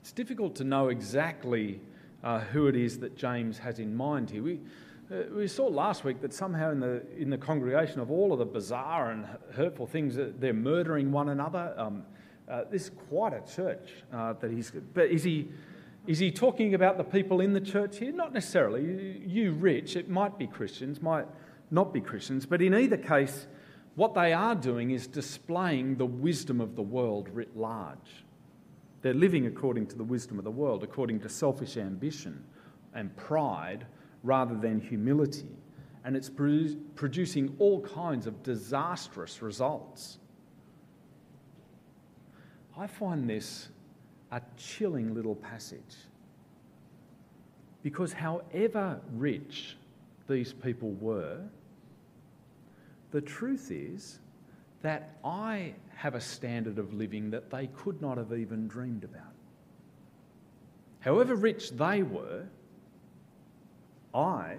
It's 0.00 0.12
difficult 0.12 0.54
to 0.56 0.64
know 0.64 0.88
exactly 0.88 1.80
uh, 2.22 2.40
who 2.40 2.66
it 2.66 2.76
is 2.76 2.98
that 2.98 3.16
James 3.16 3.58
has 3.58 3.78
in 3.78 3.96
mind 3.96 4.30
here. 4.30 4.42
We, 4.42 4.60
we 5.34 5.48
saw 5.48 5.66
last 5.66 6.04
week 6.04 6.20
that 6.20 6.32
somehow 6.32 6.70
in 6.70 6.78
the, 6.78 7.02
in 7.16 7.30
the 7.30 7.38
congregation 7.38 8.00
of 8.00 8.10
all 8.10 8.32
of 8.32 8.38
the 8.38 8.44
bizarre 8.44 9.10
and 9.10 9.26
hurtful 9.54 9.86
things, 9.86 10.16
they're 10.16 10.52
murdering 10.52 11.10
one 11.10 11.30
another. 11.30 11.74
Um, 11.76 12.04
uh, 12.48 12.62
this 12.70 12.84
is 12.84 12.90
quite 13.08 13.32
a 13.32 13.42
church 13.54 13.90
uh, 14.12 14.34
that 14.34 14.50
he's. 14.50 14.70
But 14.94 15.10
is 15.10 15.24
he, 15.24 15.48
is 16.06 16.18
he 16.18 16.30
talking 16.30 16.74
about 16.74 16.96
the 16.96 17.04
people 17.04 17.40
in 17.40 17.52
the 17.52 17.60
church 17.60 17.98
here? 17.98 18.12
Not 18.12 18.32
necessarily. 18.32 19.22
You 19.26 19.52
rich, 19.52 19.96
it 19.96 20.08
might 20.08 20.38
be 20.38 20.46
Christians, 20.46 21.02
might 21.02 21.26
not 21.70 21.92
be 21.92 22.00
Christians, 22.00 22.46
but 22.46 22.62
in 22.62 22.74
either 22.74 22.96
case, 22.96 23.46
what 23.96 24.14
they 24.14 24.32
are 24.32 24.54
doing 24.54 24.92
is 24.92 25.06
displaying 25.06 25.96
the 25.96 26.06
wisdom 26.06 26.60
of 26.60 26.76
the 26.76 26.82
world 26.82 27.28
writ 27.32 27.56
large. 27.56 28.24
They're 29.02 29.14
living 29.14 29.46
according 29.46 29.86
to 29.88 29.96
the 29.96 30.04
wisdom 30.04 30.38
of 30.38 30.44
the 30.44 30.50
world, 30.50 30.84
according 30.84 31.20
to 31.20 31.28
selfish 31.28 31.76
ambition 31.76 32.44
and 32.94 33.16
pride 33.16 33.86
rather 34.22 34.54
than 34.54 34.80
humility. 34.80 35.48
And 36.04 36.16
it's 36.16 36.30
producing 36.30 37.54
all 37.58 37.80
kinds 37.80 38.26
of 38.26 38.42
disastrous 38.42 39.42
results. 39.42 40.18
I 42.76 42.86
find 42.86 43.28
this 43.28 43.68
a 44.32 44.40
chilling 44.56 45.14
little 45.14 45.34
passage. 45.34 45.96
Because 47.82 48.12
however 48.12 49.00
rich 49.12 49.76
these 50.28 50.52
people 50.52 50.92
were, 50.92 51.40
the 53.10 53.20
truth 53.20 53.70
is 53.70 54.20
that 54.82 55.16
I 55.24 55.74
have 55.94 56.14
a 56.14 56.20
standard 56.20 56.78
of 56.78 56.94
living 56.94 57.30
that 57.30 57.50
they 57.50 57.66
could 57.68 58.00
not 58.00 58.16
have 58.16 58.32
even 58.32 58.68
dreamed 58.68 59.04
about. 59.04 59.34
However 61.00 61.34
rich 61.34 61.72
they 61.72 62.02
were, 62.02 62.44
I 64.14 64.56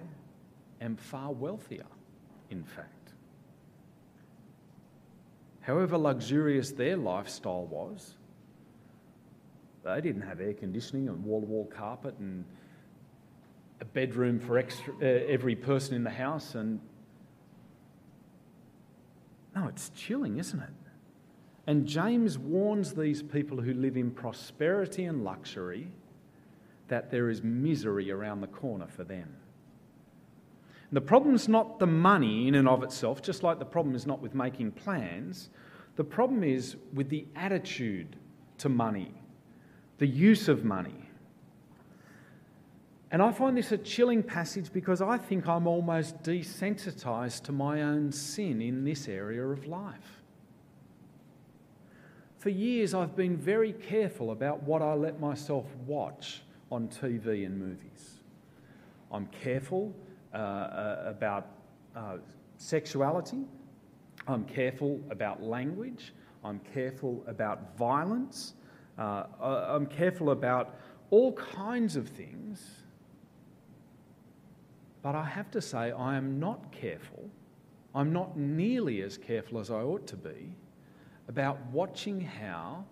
am 0.80 0.96
far 0.96 1.32
wealthier, 1.32 1.86
in 2.50 2.64
fact. 2.64 2.88
However 5.60 5.96
luxurious 5.96 6.72
their 6.72 6.96
lifestyle 6.96 7.66
was, 7.66 8.16
they 9.84 10.00
didn't 10.00 10.22
have 10.22 10.40
air 10.40 10.54
conditioning 10.54 11.08
and 11.08 11.24
wall 11.24 11.40
to 11.40 11.46
wall 11.46 11.64
carpet 11.66 12.14
and 12.18 12.44
a 13.80 13.84
bedroom 13.84 14.38
for 14.38 14.58
extra, 14.58 14.94
uh, 14.94 15.04
every 15.04 15.56
person 15.56 15.94
in 15.94 16.04
the 16.04 16.10
house. 16.10 16.54
And 16.54 16.80
no, 19.54 19.66
it's 19.68 19.90
chilling, 19.90 20.38
isn't 20.38 20.60
it? 20.60 20.70
And 21.66 21.86
James 21.86 22.38
warns 22.38 22.92
these 22.92 23.22
people 23.22 23.60
who 23.60 23.74
live 23.74 23.96
in 23.96 24.10
prosperity 24.10 25.04
and 25.04 25.24
luxury 25.24 25.88
that 26.92 27.10
there 27.10 27.30
is 27.30 27.42
misery 27.42 28.10
around 28.10 28.42
the 28.42 28.46
corner 28.46 28.86
for 28.86 29.02
them. 29.02 29.34
And 30.90 30.96
the 30.96 31.00
problem's 31.00 31.48
not 31.48 31.78
the 31.78 31.86
money 31.86 32.48
in 32.48 32.54
and 32.54 32.68
of 32.68 32.82
itself, 32.82 33.22
just 33.22 33.42
like 33.42 33.58
the 33.58 33.64
problem 33.64 33.94
is 33.94 34.06
not 34.06 34.20
with 34.20 34.34
making 34.34 34.72
plans. 34.72 35.48
The 35.96 36.04
problem 36.04 36.44
is 36.44 36.76
with 36.92 37.08
the 37.08 37.24
attitude 37.34 38.16
to 38.58 38.68
money, 38.68 39.14
the 39.96 40.06
use 40.06 40.50
of 40.50 40.66
money. 40.66 41.08
And 43.10 43.22
I 43.22 43.32
find 43.32 43.56
this 43.56 43.72
a 43.72 43.78
chilling 43.78 44.22
passage 44.22 44.70
because 44.70 45.00
I 45.00 45.16
think 45.16 45.48
I'm 45.48 45.66
almost 45.66 46.22
desensitized 46.22 47.44
to 47.44 47.52
my 47.52 47.84
own 47.84 48.12
sin 48.12 48.60
in 48.60 48.84
this 48.84 49.08
area 49.08 49.46
of 49.46 49.66
life. 49.66 50.22
For 52.36 52.50
years, 52.50 52.92
I've 52.92 53.16
been 53.16 53.38
very 53.38 53.72
careful 53.72 54.30
about 54.30 54.62
what 54.64 54.82
I 54.82 54.92
let 54.92 55.20
myself 55.20 55.64
watch 55.86 56.42
on 56.72 56.88
TV 56.88 57.44
and 57.44 57.58
movies. 57.58 58.20
I'm 59.12 59.26
careful 59.26 59.94
uh, 60.32 60.36
uh, 60.38 61.02
about 61.06 61.48
uh, 61.94 62.16
sexuality. 62.56 63.44
I'm 64.26 64.44
careful 64.44 64.98
about 65.10 65.42
language. 65.42 66.14
I'm 66.42 66.60
careful 66.72 67.22
about 67.26 67.76
violence. 67.76 68.54
Uh, 68.98 69.24
I'm 69.38 69.84
careful 69.84 70.30
about 70.30 70.76
all 71.10 71.34
kinds 71.34 71.94
of 71.96 72.08
things. 72.08 72.70
But 75.02 75.14
I 75.14 75.24
have 75.24 75.50
to 75.50 75.60
say, 75.60 75.92
I 75.92 76.16
am 76.16 76.40
not 76.40 76.72
careful. 76.72 77.28
I'm 77.94 78.14
not 78.14 78.38
nearly 78.38 79.02
as 79.02 79.18
careful 79.18 79.58
as 79.58 79.70
I 79.70 79.82
ought 79.82 80.06
to 80.06 80.16
be 80.16 80.54
about 81.28 81.60
watching 81.66 82.18
how 82.18 82.86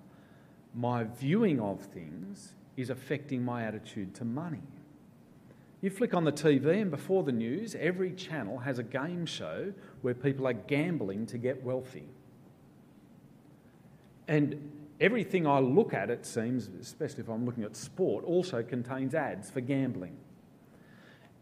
my 0.74 1.04
viewing 1.04 1.60
of 1.60 1.80
things 1.80 2.54
is 2.80 2.90
affecting 2.90 3.44
my 3.44 3.64
attitude 3.64 4.14
to 4.16 4.24
money. 4.24 4.62
You 5.80 5.90
flick 5.90 6.12
on 6.12 6.24
the 6.24 6.32
TV, 6.32 6.82
and 6.82 6.90
before 6.90 7.22
the 7.22 7.32
news, 7.32 7.74
every 7.74 8.12
channel 8.12 8.58
has 8.58 8.78
a 8.78 8.82
game 8.82 9.24
show 9.24 9.72
where 10.02 10.14
people 10.14 10.46
are 10.46 10.52
gambling 10.52 11.26
to 11.26 11.38
get 11.38 11.62
wealthy. 11.62 12.04
And 14.28 14.70
everything 15.00 15.46
I 15.46 15.58
look 15.58 15.94
at, 15.94 16.10
it 16.10 16.26
seems, 16.26 16.68
especially 16.80 17.20
if 17.20 17.28
I'm 17.28 17.46
looking 17.46 17.64
at 17.64 17.76
sport, 17.76 18.24
also 18.24 18.62
contains 18.62 19.14
ads 19.14 19.50
for 19.50 19.60
gambling. 19.60 20.16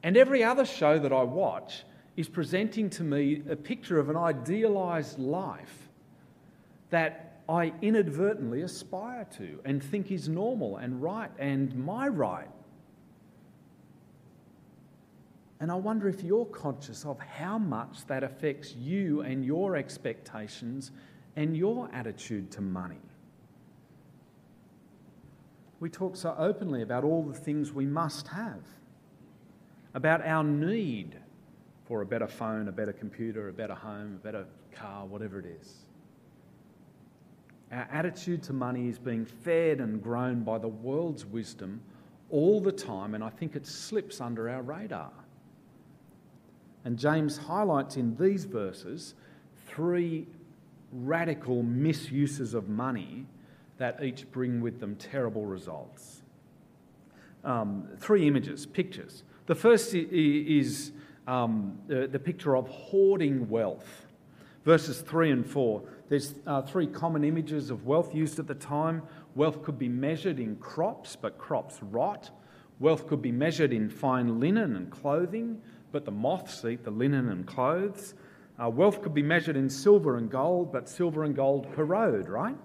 And 0.03 0.17
every 0.17 0.45
other 0.45 0.65
show 0.65 0.99
that 1.01 1.13
I 1.13 1.25
watch 1.25 1.83
is 2.17 2.29
presenting 2.29 2.89
to 2.91 3.03
me 3.03 3.43
a 3.51 3.57
picture 3.57 3.99
of 3.99 4.09
an 4.09 4.17
idealised 4.17 5.19
life 5.19 5.89
that 6.91 7.28
I 7.49 7.73
inadvertently 7.81 8.63
aspire 8.63 9.27
to 9.39 9.61
and 9.65 9.83
think 9.83 10.11
is 10.11 10.29
normal 10.29 10.77
and 10.77 11.03
right 11.03 11.31
and 11.39 11.75
my 11.75 12.09
right. 12.09 12.51
And 15.61 15.73
I 15.73 15.75
wonder 15.75 16.09
if 16.09 16.23
you're 16.23 16.45
conscious 16.45 17.05
of 17.05 17.19
how 17.19 17.59
much 17.59 18.07
that 18.07 18.23
affects 18.23 18.75
you 18.77 19.23
and 19.23 19.45
your 19.45 19.77
expectations 19.77 20.93
and 21.37 21.57
your 21.57 21.89
attitude 21.93 22.51
to 22.53 22.61
money. 22.61 23.01
We 25.81 25.89
talk 25.89 26.17
so 26.17 26.35
openly 26.39 26.83
about 26.83 27.03
all 27.03 27.23
the 27.23 27.35
things 27.35 27.73
we 27.73 27.87
must 27.87 28.29
have, 28.29 28.63
about 29.95 30.25
our 30.25 30.45
need 30.45 31.17
for 31.87 32.03
a 32.03 32.07
better 32.07 32.27
phone, 32.29 32.69
a 32.69 32.73
better 32.73 32.93
computer, 32.93 33.49
a 33.49 33.53
better 33.53 33.75
home, 33.75 34.19
a 34.21 34.25
better 34.25 34.47
car, 34.73 35.07
whatever 35.07 35.39
it 35.39 35.47
is. 35.47 35.88
Our 37.71 37.89
attitude 37.93 38.43
to 38.45 38.53
money 38.53 38.89
is 38.89 38.99
being 38.99 39.25
fed 39.25 39.81
and 39.81 40.03
grown 40.03 40.43
by 40.43 40.59
the 40.59 40.69
world's 40.69 41.27
wisdom 41.27 41.81
all 42.31 42.61
the 42.61 42.73
time, 42.73 43.15
and 43.15 43.23
I 43.23 43.31
think 43.31 43.57
it 43.57 43.67
slips 43.67 44.21
under 44.21 44.49
our 44.49 44.63
radar. 44.63 45.13
And 46.85 46.99
James 46.99 47.37
highlights 47.37 47.97
in 47.97 48.17
these 48.17 48.45
verses 48.45 49.15
three 49.67 50.27
radical 50.93 51.63
misuses 51.63 52.55
of 52.55 52.69
money 52.69 53.27
that 53.77 54.03
each 54.03 54.31
bring 54.33 54.61
with 54.61 54.81
them 54.81 54.97
terrible 54.97 55.45
results. 55.45 56.23
Um, 57.45 57.89
three 57.99 58.27
images, 58.27 58.67
pictures. 58.67 59.23
The 59.47 59.55
first 59.55 59.95
is 59.95 60.93
um, 61.27 61.79
the, 61.87 62.19
picture 62.19 62.57
of 62.57 62.69
hoarding 62.69 63.49
wealth. 63.49 64.07
verses 64.65 65.01
3 65.03 65.31
and 65.31 65.47
4. 65.47 65.83
There's 66.09 66.35
uh, 66.47 66.63
three 66.63 66.87
common 66.87 67.25
images 67.25 67.71
of 67.71 67.87
wealth 67.87 68.15
used 68.15 68.39
at 68.39 68.47
the 68.47 68.55
time. 68.55 69.03
Wealth 69.35 69.63
could 69.63 69.79
be 69.79 69.89
measured 69.89 70.41
in 70.41 70.57
crops, 70.57 71.17
but 71.17 71.37
crops 71.37 71.83
rot. 71.83 72.31
Wealth 72.81 73.07
could 73.07 73.21
be 73.21 73.33
measured 73.33 73.73
in 73.73 73.91
fine 73.91 74.41
linen 74.41 74.77
and 74.77 74.91
clothing, 74.91 75.61
but 75.93 76.05
the 76.05 76.11
moths 76.11 76.65
eat 76.65 76.85
the 76.85 76.91
linen 76.91 77.29
and 77.29 77.47
clothes. 77.47 78.15
Uh, 78.63 78.71
wealth 78.71 79.03
could 79.03 79.15
be 79.15 79.23
measured 79.23 79.57
in 79.57 79.69
silver 79.69 80.17
and 80.17 80.31
gold, 80.31 80.73
but 80.73 80.89
silver 80.89 81.25
and 81.25 81.37
gold 81.37 81.67
corrode, 81.75 82.29
right? 82.29 82.57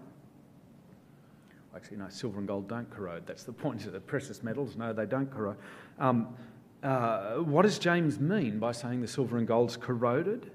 Actually, 1.75 1.97
no, 1.97 2.07
silver 2.09 2.39
and 2.39 2.47
gold 2.47 2.67
don't 2.67 2.89
corrode. 2.89 3.25
That's 3.25 3.43
the 3.43 3.51
point. 3.51 3.85
Of 3.85 3.93
the 3.93 3.99
precious 3.99 4.43
metals, 4.43 4.75
no, 4.75 4.93
they 4.93 5.05
don't 5.05 5.29
corrode. 5.29 5.57
Um, 5.99 6.35
uh, 6.83 7.35
what 7.37 7.63
does 7.63 7.79
James 7.79 8.19
mean 8.19 8.59
by 8.59 8.71
saying 8.71 9.01
the 9.01 9.07
silver 9.07 9.37
and 9.37 9.47
gold's 9.47 9.75
corroded? 9.75 10.51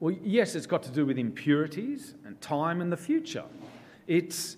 Well, 0.00 0.14
yes, 0.24 0.54
it's 0.54 0.66
got 0.66 0.82
to 0.84 0.90
do 0.90 1.04
with 1.04 1.18
impurities 1.18 2.14
and 2.24 2.40
time 2.40 2.80
and 2.80 2.90
the 2.90 2.96
future. 2.96 3.44
It's 4.06 4.56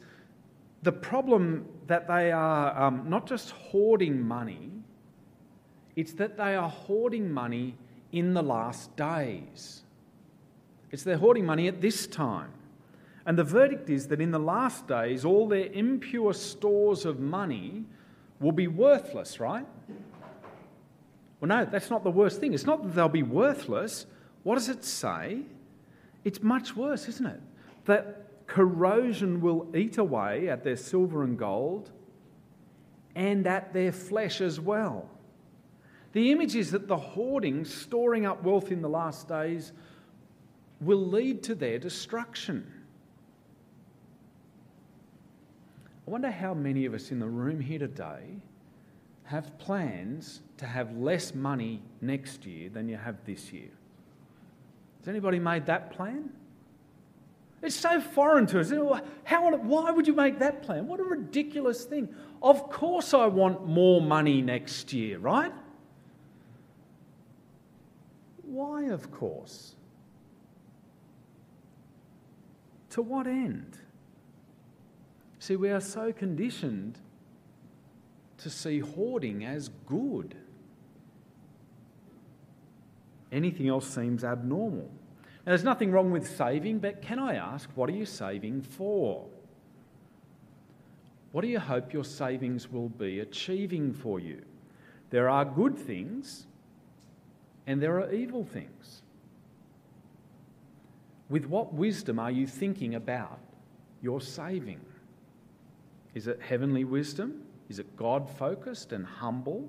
the 0.83 0.93
problem 0.93 1.67
that 1.89 2.07
they 2.07 2.31
are 2.31 2.81
um, 2.81 3.09
not 3.09 3.27
just 3.27 3.51
hoarding 3.51 4.21
money, 4.23 4.71
it's 5.97 6.13
that 6.15 6.37
they 6.37 6.55
are 6.55 6.69
hoarding 6.69 7.31
money 7.31 7.75
in 8.13 8.35
the 8.35 8.43
last 8.43 8.95
days. 8.97 9.83
It's 10.91 11.03
they're 11.03 11.17
hoarding 11.17 11.45
money 11.45 11.69
at 11.69 11.81
this 11.81 12.07
time. 12.07 12.51
And 13.25 13.39
the 13.39 13.45
verdict 13.45 13.89
is 13.89 14.09
that 14.09 14.21
in 14.21 14.31
the 14.31 14.39
last 14.39 14.87
days, 14.87 15.25
all 15.25 15.49
their 15.49 15.67
impure 15.73 16.35
stores 16.35 17.05
of 17.05 17.21
money 17.21 17.85
will 18.41 18.53
be 18.53 18.67
worthless, 18.67 19.41
right? 19.41 19.67
Well, 21.41 21.49
no, 21.49 21.65
that's 21.65 21.91
not 21.91 22.05
the 22.05 22.11
worst 22.11 22.41
thing. 22.41 22.53
It's 22.53 22.67
not 22.67 22.83
that 22.83 22.95
they'll 22.95 23.09
be 23.09 23.23
worthless. 23.23 24.07
What 24.43 24.57
does 24.57 24.69
it 24.69 24.85
say? 24.85 25.43
It's 26.25 26.43
much 26.43 26.77
worse, 26.77 27.09
isn't 27.09 27.27
it? 27.27 27.41
That 27.85 28.47
corrosion 28.47 29.41
will 29.41 29.69
eat 29.75 29.99
away 29.99 30.49
at 30.49 30.65
their 30.65 30.77
silver 30.77 31.23
and 31.23 31.39
gold 31.39 31.91
and 33.15 33.47
at 33.47 33.73
their 33.73 33.93
flesh 33.93 34.41
as 34.41 34.59
well. 34.61 35.09
The 36.13 36.31
image 36.31 36.57
is 36.57 36.71
that 36.73 36.89
the 36.89 36.97
hoarding, 36.97 37.65
storing 37.65 38.27
up 38.27 38.43
wealth 38.43 38.71
in 38.71 38.83
the 38.83 38.89
last 38.89 39.29
days, 39.29 39.73
will 40.81 41.07
lead 41.07 41.43
to 41.45 41.55
their 41.55 41.79
destruction. 41.79 42.71
I 46.07 46.11
wonder 46.11 46.31
how 46.31 46.53
many 46.53 46.85
of 46.85 46.95
us 46.95 47.11
in 47.11 47.21
the 47.21 47.29
room 47.29 47.61
here 47.61 47.79
today 47.79 48.41
have 49.25 49.57
plans 49.59 50.41
to 50.59 50.67
have 50.67 50.97
less 50.97 51.35
money 51.35 51.81
next 52.01 52.45
year 52.45 52.69
than 52.69 52.89
you 52.89 52.97
have 52.97 53.25
this 53.25 53.53
year. 53.53 53.71
Has 55.03 55.09
anybody 55.09 55.41
made 55.41 55.67
that 55.67 55.91
plan? 55.91 56.31
It's 57.61 57.75
so 57.75 58.01
foreign 58.01 58.47
to 58.49 58.61
us. 58.61 58.73
How, 59.25 59.57
why 59.57 59.91
would 59.91 60.07
you 60.07 60.15
make 60.15 60.39
that 60.39 60.63
plan? 60.63 60.87
What 60.87 61.01
a 61.01 61.05
ridiculous 61.05 61.85
thing. 61.85 62.09
Of 62.41 62.71
course, 62.71 63.13
I 63.13 63.27
want 63.27 63.67
more 63.67 64.01
money 64.01 64.43
next 64.43 64.93
year, 64.93 65.19
right? 65.19 65.53
Why, 68.45 68.85
of 68.85 69.11
course? 69.11 69.75
To 72.91 73.03
what 73.03 73.27
end? 73.27 73.77
See, 75.41 75.57
we 75.57 75.71
are 75.71 75.81
so 75.81 76.13
conditioned 76.13 76.99
to 78.39 78.51
see 78.51 78.79
hoarding 78.79 79.45
as 79.45 79.71
good. 79.87 80.37
Anything 83.33 83.69
else 83.69 83.87
seems 83.87 84.25
abnormal. 84.25 84.91
Now, 85.45 85.51
there's 85.51 85.65
nothing 85.65 85.91
wrong 85.91 86.13
with 86.13 86.37
saving, 86.37 86.79
but 86.79 87.03
can 87.03 87.19
I 87.19 87.35
ask, 87.35 87.69
what 87.75 87.89
are 87.89 87.95
you 87.95 88.07
saving 88.07 88.63
for? 88.63 89.27
What 91.33 91.41
do 91.41 91.49
you 91.49 91.59
hope 91.59 91.93
your 91.93 92.05
savings 92.05 92.71
will 92.71 92.91
be 92.91 93.21
achieving 93.21 93.93
for 93.93 94.21
you? 94.21 94.43
There 95.11 95.29
are 95.29 95.45
good 95.45 95.77
things 95.77 96.47
and 97.67 97.83
there 97.83 98.01
are 98.01 98.13
evil 98.13 98.45
things. 98.45 99.03
With 101.29 101.47
what 101.47 101.73
wisdom 101.73 102.19
are 102.19 102.31
you 102.31 102.47
thinking 102.47 102.95
about 102.95 103.39
your 104.03 104.21
saving? 104.21 104.81
Is 106.15 106.27
it 106.27 106.41
heavenly 106.41 106.85
wisdom? 106.85 107.43
Is 107.69 107.79
it 107.79 107.97
God 107.97 108.29
focused 108.29 108.93
and 108.93 109.07
humble? 109.07 109.69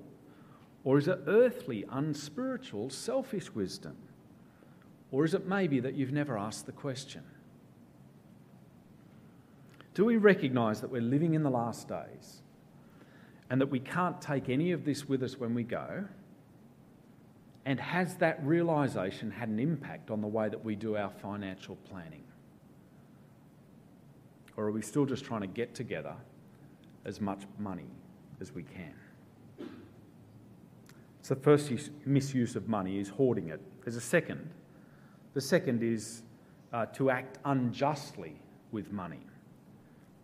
Or 0.84 0.98
is 0.98 1.08
it 1.08 1.20
earthly, 1.26 1.86
unspiritual, 1.90 2.90
selfish 2.90 3.54
wisdom? 3.54 3.96
Or 5.14 5.24
is 5.24 5.32
it 5.32 5.46
maybe 5.46 5.78
that 5.78 5.94
you've 5.94 6.10
never 6.10 6.36
asked 6.36 6.66
the 6.66 6.72
question? 6.72 7.22
Do 9.94 10.04
we 10.04 10.16
recognise 10.16 10.80
that 10.80 10.90
we're 10.90 11.00
living 11.00 11.34
in 11.34 11.44
the 11.44 11.50
last 11.50 11.86
days 11.86 12.42
and 13.48 13.60
that 13.60 13.68
we 13.68 13.78
can't 13.78 14.20
take 14.20 14.48
any 14.48 14.72
of 14.72 14.84
this 14.84 15.08
with 15.08 15.22
us 15.22 15.38
when 15.38 15.54
we 15.54 15.62
go? 15.62 16.04
And 17.64 17.78
has 17.78 18.16
that 18.16 18.44
realisation 18.44 19.30
had 19.30 19.48
an 19.48 19.60
impact 19.60 20.10
on 20.10 20.20
the 20.20 20.26
way 20.26 20.48
that 20.48 20.64
we 20.64 20.74
do 20.74 20.96
our 20.96 21.10
financial 21.10 21.76
planning? 21.88 22.24
Or 24.56 24.64
are 24.64 24.72
we 24.72 24.82
still 24.82 25.06
just 25.06 25.24
trying 25.24 25.42
to 25.42 25.46
get 25.46 25.76
together 25.76 26.16
as 27.04 27.20
much 27.20 27.44
money 27.60 27.86
as 28.40 28.52
we 28.52 28.64
can. 28.64 28.94
So 31.22 31.34
the 31.34 31.40
first 31.40 31.70
misuse 32.04 32.56
of 32.56 32.68
money 32.68 32.98
is 32.98 33.10
hoarding 33.10 33.50
it. 33.50 33.60
There's 33.84 33.94
a 33.94 34.00
second. 34.00 34.50
The 35.34 35.40
second 35.40 35.82
is 35.82 36.22
uh, 36.72 36.86
to 36.86 37.10
act 37.10 37.38
unjustly 37.44 38.40
with 38.72 38.90
money, 38.92 39.20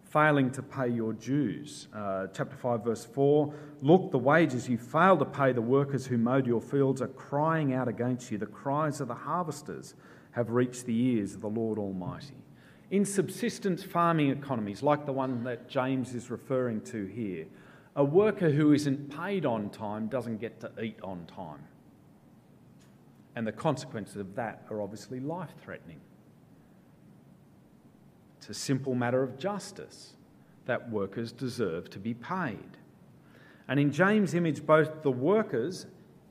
failing 0.05 0.51
to 0.53 0.63
pay 0.63 0.89
your 0.89 1.13
dues. 1.13 1.89
Uh, 1.95 2.29
chapter 2.33 2.57
5, 2.57 2.85
verse 2.85 3.05
4 3.05 3.53
Look, 3.83 4.11
the 4.11 4.19
wages 4.19 4.69
you 4.69 4.79
fail 4.79 5.17
to 5.19 5.25
pay 5.25 5.53
the 5.53 5.63
workers 5.63 6.07
who 6.07 6.17
mowed 6.19 6.47
your 6.47 6.61
fields 6.61 7.03
are 7.03 7.09
crying 7.09 7.75
out 7.75 7.89
against 7.89 8.31
you. 8.31 8.39
The 8.39 8.47
cries 8.47 9.01
of 9.01 9.09
the 9.09 9.15
harvesters 9.15 9.95
have 10.33 10.51
reached 10.51 10.87
the 10.87 10.97
ears 10.97 11.35
of 11.35 11.41
the 11.41 11.49
Lord 11.49 11.79
Almighty 11.79 12.41
in 12.91 13.05
subsistence 13.05 13.85
farming 13.85 14.31
economies, 14.31 14.83
like 14.83 15.07
the 15.07 15.13
one 15.13 15.45
that 15.45 15.69
James 15.69 16.15
is 16.15 16.31
referring 16.31 16.81
to 16.83 17.07
here, 17.07 17.47
a 17.97 18.05
worker 18.05 18.51
who 18.51 18.73
isn't 18.73 19.17
paid 19.17 19.47
on 19.47 19.71
time 19.71 20.09
doesn't 20.09 20.39
get 20.39 20.61
to 20.61 20.73
eat 20.83 20.99
on 21.03 21.25
time. 21.27 21.61
And 23.37 23.47
the 23.47 23.53
consequences 23.53 24.17
of 24.17 24.35
that 24.35 24.67
are 24.71 24.83
obviously 24.83 25.21
life 25.21 25.51
threatening. 25.63 26.01
It's 28.39 28.49
a 28.49 28.55
simple 28.55 28.95
matter 28.95 29.23
of 29.23 29.39
justice 29.39 30.15
that 30.67 30.91
workers 30.91 31.33
deserve 31.33 31.91
to 31.91 31.99
be 31.99 32.15
paid. 32.15 32.77
And 33.69 33.79
in 33.79 33.93
James' 33.93 34.35
image, 34.35 34.67
both 34.67 35.03
the 35.03 35.11
workers 35.11 35.87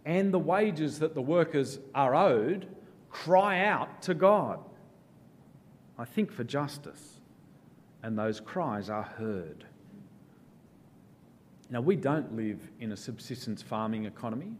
and 0.05 0.33
the 0.33 0.39
wages 0.39 0.99
that 0.99 1.13
the 1.13 1.21
workers 1.21 1.79
are 1.93 2.15
owed 2.15 2.67
cry 3.09 3.65
out 3.65 4.01
to 4.03 4.13
God. 4.13 4.59
I 5.97 6.05
think 6.05 6.31
for 6.31 6.43
justice, 6.43 7.19
and 8.03 8.17
those 8.17 8.39
cries 8.39 8.89
are 8.89 9.03
heard. 9.03 9.65
Now, 11.69 11.81
we 11.81 11.95
don't 11.95 12.35
live 12.35 12.59
in 12.79 12.91
a 12.91 12.97
subsistence 12.97 13.61
farming 13.61 14.05
economy, 14.05 14.53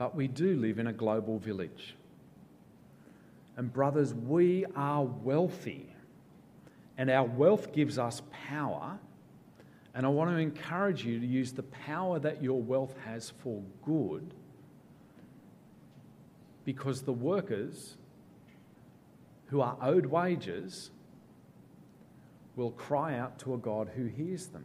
but 0.00 0.16
we 0.16 0.26
do 0.26 0.56
live 0.56 0.78
in 0.78 0.86
a 0.86 0.94
global 0.94 1.38
village. 1.38 1.94
And, 3.58 3.70
brothers, 3.70 4.14
we 4.14 4.64
are 4.74 5.04
wealthy, 5.04 5.92
and 6.96 7.10
our 7.10 7.26
wealth 7.26 7.74
gives 7.74 7.98
us 7.98 8.22
power. 8.48 8.98
And 9.94 10.06
I 10.06 10.08
want 10.08 10.30
to 10.30 10.38
encourage 10.38 11.04
you 11.04 11.20
to 11.20 11.26
use 11.26 11.52
the 11.52 11.64
power 11.64 12.18
that 12.18 12.42
your 12.42 12.62
wealth 12.62 12.94
has 13.04 13.28
for 13.42 13.62
good 13.84 14.32
because 16.64 17.02
the 17.02 17.12
workers 17.12 17.98
who 19.48 19.60
are 19.60 19.76
owed 19.82 20.06
wages 20.06 20.92
will 22.56 22.70
cry 22.70 23.18
out 23.18 23.38
to 23.40 23.52
a 23.52 23.58
God 23.58 23.90
who 23.94 24.06
hears 24.06 24.46
them. 24.46 24.64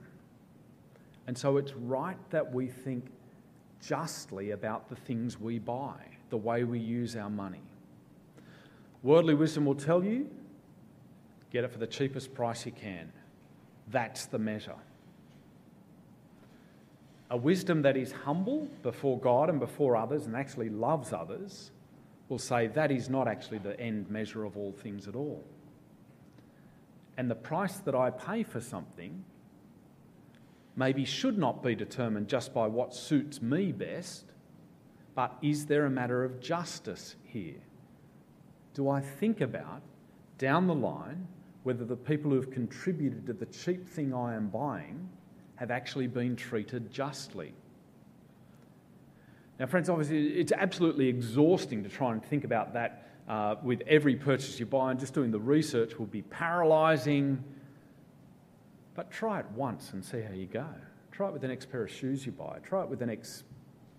And 1.28 1.38
so 1.38 1.58
it's 1.58 1.74
right 1.74 2.18
that 2.30 2.54
we 2.54 2.68
think 2.68 3.08
justly 3.86 4.52
about 4.52 4.90
the 4.90 4.96
things 4.96 5.40
we 5.40 5.60
buy, 5.60 5.96
the 6.30 6.38
way 6.38 6.64
we 6.64 6.80
use 6.80 7.16
our 7.16 7.30
money. 7.30 7.62
Worldly 9.04 9.36
wisdom 9.36 9.66
will 9.66 9.76
tell 9.76 10.04
you 10.04 10.30
get 11.52 11.64
it 11.64 11.72
for 11.72 11.78
the 11.78 11.88
cheapest 11.88 12.34
price 12.34 12.66
you 12.66 12.72
can. 12.72 13.12
That's 13.90 14.26
the 14.26 14.40
measure. 14.40 14.76
A 17.30 17.38
wisdom 17.38 17.82
that 17.84 17.96
is 17.96 18.12
humble 18.12 18.68
before 18.84 19.20
God 19.20 19.50
and 19.50 19.60
before 19.60 19.96
others 19.96 20.26
and 20.26 20.36
actually 20.36 20.70
loves 20.70 21.14
others 21.14 21.72
will 22.28 22.40
say 22.40 22.68
that 22.68 22.92
is 22.92 23.10
not 23.10 23.28
actually 23.28 23.60
the 23.60 23.80
end 23.80 24.10
measure 24.10 24.44
of 24.44 24.58
all 24.58 24.74
things 24.74 25.08
at 25.08 25.16
all. 25.16 25.44
And 27.18 27.32
the 27.32 27.36
price 27.36 27.78
that 27.78 27.96
I 27.96 28.10
pay 28.10 28.44
for 28.44 28.60
something 28.60 29.24
maybe 30.76 31.06
should 31.06 31.38
not 31.38 31.64
be 31.64 31.76
determined 31.76 32.28
just 32.28 32.54
by 32.54 32.68
what 32.68 32.94
suits 32.94 33.42
me 33.42 33.72
best, 33.72 34.26
but 35.16 35.38
is 35.42 35.66
there 35.66 35.86
a 35.86 35.90
matter 35.90 36.24
of 36.24 36.40
justice 36.40 37.16
here? 37.24 37.62
do 38.76 38.90
I 38.90 39.02
think 39.02 39.42
about 39.42 39.82
down 40.38 40.68
the 40.68 40.76
line 40.76 41.28
whether 41.64 41.84
the 41.84 41.96
people 41.96 42.30
who 42.30 42.36
have 42.36 42.52
contributed 42.52 43.26
to 43.26 43.34
the 43.34 43.48
cheap 43.48 43.90
thing 43.90 44.14
I 44.14 44.36
am 44.36 44.50
buying 44.50 45.10
have 45.56 45.72
actually 45.72 46.08
been 46.08 46.36
treated 46.36 46.92
justly? 46.92 47.54
Now, 49.60 49.66
friends, 49.66 49.90
obviously, 49.90 50.28
it's 50.34 50.52
absolutely 50.52 51.08
exhausting 51.08 51.82
to 51.84 51.90
try 51.90 52.12
and 52.12 52.24
think 52.24 52.44
about 52.44 52.74
that 52.74 53.08
uh, 53.28 53.56
with 53.64 53.82
every 53.88 54.16
purchase 54.16 54.60
you 54.60 54.66
buy, 54.66 54.92
and 54.92 55.00
just 55.00 55.14
doing 55.14 55.32
the 55.32 55.40
research 55.40 55.98
will 55.98 56.06
be 56.06 56.22
paralysing. 56.24 57.42
But 58.96 59.12
try 59.12 59.40
it 59.42 59.46
once 59.52 59.92
and 59.94 60.04
see 60.04 60.22
how 60.22 60.34
you 60.34 60.46
go. 60.46 60.66
Try 61.12 61.28
it 61.28 61.34
with 61.34 61.42
the 61.42 61.48
next 61.48 61.70
pair 61.70 61.84
of 61.84 61.92
shoes 61.92 62.26
you 62.26 62.32
buy. 62.32 62.60
Try 62.64 62.84
it 62.84 62.90
with 62.90 63.00
the 63.00 63.06
next 63.06 63.44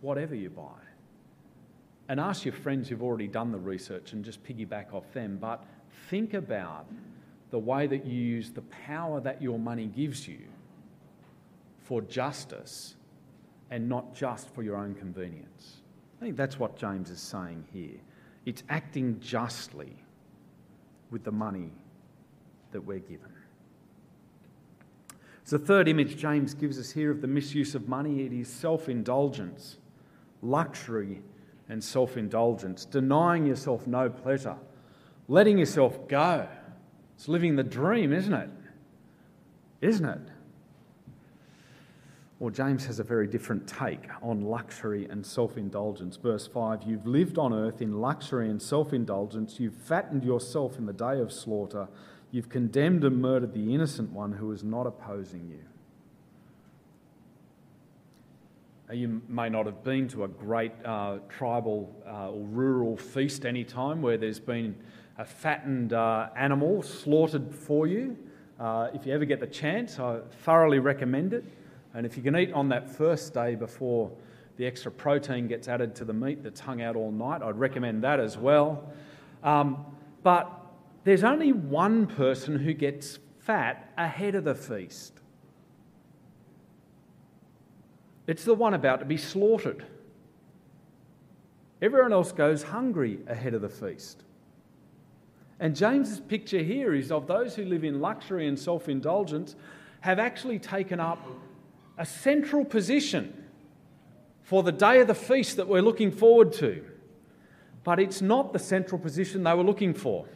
whatever 0.00 0.34
you 0.34 0.50
buy. 0.50 0.80
And 2.08 2.18
ask 2.18 2.44
your 2.44 2.54
friends 2.54 2.88
who've 2.88 3.02
already 3.02 3.26
done 3.26 3.52
the 3.52 3.58
research 3.58 4.12
and 4.12 4.24
just 4.24 4.42
piggyback 4.42 4.92
off 4.92 5.12
them. 5.12 5.38
But 5.40 5.64
think 6.08 6.34
about 6.34 6.86
the 7.50 7.58
way 7.58 7.86
that 7.86 8.06
you 8.06 8.20
use 8.20 8.50
the 8.50 8.62
power 8.62 9.20
that 9.20 9.40
your 9.40 9.58
money 9.58 9.86
gives 9.86 10.26
you 10.26 10.40
for 11.84 12.00
justice 12.02 12.94
and 13.70 13.88
not 13.88 14.14
just 14.14 14.52
for 14.54 14.62
your 14.62 14.76
own 14.76 14.94
convenience. 14.94 15.82
I 16.20 16.24
think 16.24 16.36
that's 16.36 16.58
what 16.58 16.76
James 16.76 17.10
is 17.10 17.20
saying 17.20 17.64
here. 17.72 17.98
It's 18.44 18.62
acting 18.68 19.20
justly 19.20 19.96
with 21.10 21.24
the 21.24 21.32
money 21.32 21.72
that 22.72 22.80
we're 22.80 22.98
given. 22.98 23.32
It's 25.46 25.52
the 25.52 25.60
third 25.60 25.86
image 25.86 26.16
James 26.16 26.54
gives 26.54 26.76
us 26.76 26.90
here 26.90 27.12
of 27.12 27.20
the 27.20 27.28
misuse 27.28 27.76
of 27.76 27.86
money. 27.88 28.22
It 28.22 28.32
is 28.32 28.48
self 28.48 28.88
indulgence, 28.88 29.76
luxury, 30.42 31.22
and 31.68 31.84
self 31.84 32.16
indulgence, 32.16 32.84
denying 32.84 33.46
yourself 33.46 33.86
no 33.86 34.10
pleasure, 34.10 34.56
letting 35.28 35.56
yourself 35.56 36.08
go. 36.08 36.48
It's 37.14 37.28
living 37.28 37.54
the 37.54 37.62
dream, 37.62 38.12
isn't 38.12 38.34
it? 38.34 38.50
Isn't 39.82 40.06
it? 40.06 40.18
Well, 42.40 42.50
James 42.50 42.84
has 42.86 42.98
a 42.98 43.04
very 43.04 43.28
different 43.28 43.68
take 43.68 44.02
on 44.20 44.40
luxury 44.40 45.06
and 45.08 45.24
self 45.24 45.56
indulgence. 45.56 46.16
Verse 46.16 46.48
5 46.48 46.82
You've 46.82 47.06
lived 47.06 47.38
on 47.38 47.54
earth 47.54 47.80
in 47.80 48.00
luxury 48.00 48.50
and 48.50 48.60
self 48.60 48.92
indulgence. 48.92 49.60
You've 49.60 49.76
fattened 49.76 50.24
yourself 50.24 50.76
in 50.76 50.86
the 50.86 50.92
day 50.92 51.20
of 51.20 51.32
slaughter. 51.32 51.86
You've 52.36 52.50
condemned 52.50 53.02
and 53.04 53.22
murdered 53.22 53.54
the 53.54 53.74
innocent 53.74 54.12
one 54.12 54.30
who 54.30 54.52
is 54.52 54.62
not 54.62 54.86
opposing 54.86 55.58
you. 58.90 58.94
You 58.94 59.22
may 59.26 59.48
not 59.48 59.64
have 59.64 59.82
been 59.82 60.06
to 60.08 60.24
a 60.24 60.28
great 60.28 60.72
uh, 60.84 61.20
tribal 61.30 61.90
uh, 62.06 62.28
or 62.28 62.44
rural 62.44 62.94
feast 62.94 63.46
any 63.46 63.64
time 63.64 64.02
where 64.02 64.18
there's 64.18 64.38
been 64.38 64.76
a 65.16 65.24
fattened 65.24 65.94
uh, 65.94 66.28
animal 66.36 66.82
slaughtered 66.82 67.54
for 67.54 67.86
you. 67.86 68.18
Uh, 68.60 68.90
if 68.92 69.06
you 69.06 69.14
ever 69.14 69.24
get 69.24 69.40
the 69.40 69.46
chance, 69.46 69.98
I 69.98 70.18
thoroughly 70.42 70.78
recommend 70.78 71.32
it. 71.32 71.44
And 71.94 72.04
if 72.04 72.18
you 72.18 72.22
can 72.22 72.36
eat 72.36 72.52
on 72.52 72.68
that 72.68 72.90
first 72.90 73.32
day 73.32 73.54
before 73.54 74.10
the 74.58 74.66
extra 74.66 74.92
protein 74.92 75.48
gets 75.48 75.68
added 75.68 75.94
to 75.94 76.04
the 76.04 76.12
meat 76.12 76.42
that's 76.42 76.60
hung 76.60 76.82
out 76.82 76.96
all 76.96 77.12
night, 77.12 77.40
I'd 77.40 77.58
recommend 77.58 78.04
that 78.04 78.20
as 78.20 78.36
well. 78.36 78.92
Um, 79.42 79.86
but 80.22 80.65
there's 81.06 81.22
only 81.22 81.52
one 81.52 82.08
person 82.08 82.58
who 82.58 82.72
gets 82.72 83.20
fat 83.38 83.92
ahead 83.96 84.34
of 84.34 84.42
the 84.42 84.56
feast. 84.56 85.12
It's 88.26 88.44
the 88.44 88.56
one 88.56 88.74
about 88.74 88.98
to 88.98 89.04
be 89.04 89.16
slaughtered. 89.16 89.86
Everyone 91.80 92.12
else 92.12 92.32
goes 92.32 92.64
hungry 92.64 93.20
ahead 93.28 93.54
of 93.54 93.62
the 93.62 93.68
feast. 93.68 94.24
And 95.60 95.76
James's 95.76 96.18
picture 96.18 96.58
here 96.58 96.92
is 96.92 97.12
of 97.12 97.28
those 97.28 97.54
who 97.54 97.64
live 97.64 97.84
in 97.84 98.00
luxury 98.00 98.48
and 98.48 98.58
self 98.58 98.88
indulgence 98.88 99.54
have 100.00 100.18
actually 100.18 100.58
taken 100.58 100.98
up 100.98 101.24
a 101.98 102.04
central 102.04 102.64
position 102.64 103.44
for 104.42 104.64
the 104.64 104.72
day 104.72 104.98
of 105.02 105.06
the 105.06 105.14
feast 105.14 105.54
that 105.58 105.68
we're 105.68 105.82
looking 105.82 106.10
forward 106.10 106.52
to. 106.54 106.84
But 107.84 108.00
it's 108.00 108.20
not 108.20 108.52
the 108.52 108.58
central 108.58 109.00
position 109.00 109.44
they 109.44 109.54
were 109.54 109.62
looking 109.62 109.94
for. 109.94 110.26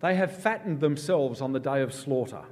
They 0.00 0.14
have 0.14 0.36
fattened 0.36 0.80
themselves 0.80 1.40
on 1.40 1.52
the 1.52 1.60
day 1.60 1.82
of 1.82 1.92
slaughter. 1.92 2.42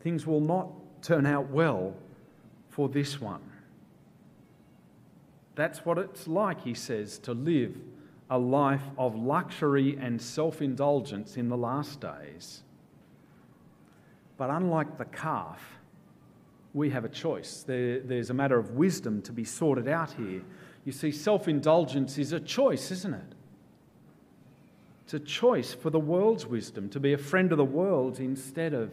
Things 0.00 0.26
will 0.26 0.40
not 0.40 0.68
turn 1.02 1.26
out 1.26 1.50
well 1.50 1.94
for 2.68 2.88
this 2.88 3.20
one. 3.20 3.42
That's 5.56 5.84
what 5.84 5.98
it's 5.98 6.28
like, 6.28 6.62
he 6.62 6.74
says, 6.74 7.18
to 7.20 7.32
live 7.32 7.76
a 8.30 8.38
life 8.38 8.82
of 8.96 9.16
luxury 9.16 9.98
and 10.00 10.20
self 10.20 10.62
indulgence 10.62 11.36
in 11.36 11.48
the 11.48 11.56
last 11.56 12.00
days. 12.00 12.62
But 14.36 14.50
unlike 14.50 14.98
the 14.98 15.06
calf, 15.06 15.60
we 16.74 16.90
have 16.90 17.04
a 17.04 17.08
choice. 17.08 17.64
There, 17.66 17.98
there's 18.00 18.30
a 18.30 18.34
matter 18.34 18.56
of 18.56 18.72
wisdom 18.72 19.22
to 19.22 19.32
be 19.32 19.44
sorted 19.44 19.88
out 19.88 20.12
here. 20.12 20.42
You 20.84 20.92
see, 20.92 21.10
self 21.10 21.48
indulgence 21.48 22.18
is 22.18 22.32
a 22.32 22.38
choice, 22.38 22.92
isn't 22.92 23.14
it? 23.14 23.34
It's 25.08 25.14
a 25.14 25.20
choice 25.20 25.72
for 25.72 25.88
the 25.88 25.98
world's 25.98 26.44
wisdom 26.44 26.90
to 26.90 27.00
be 27.00 27.14
a 27.14 27.16
friend 27.16 27.50
of 27.50 27.56
the 27.56 27.64
world 27.64 28.20
instead 28.20 28.74
of 28.74 28.92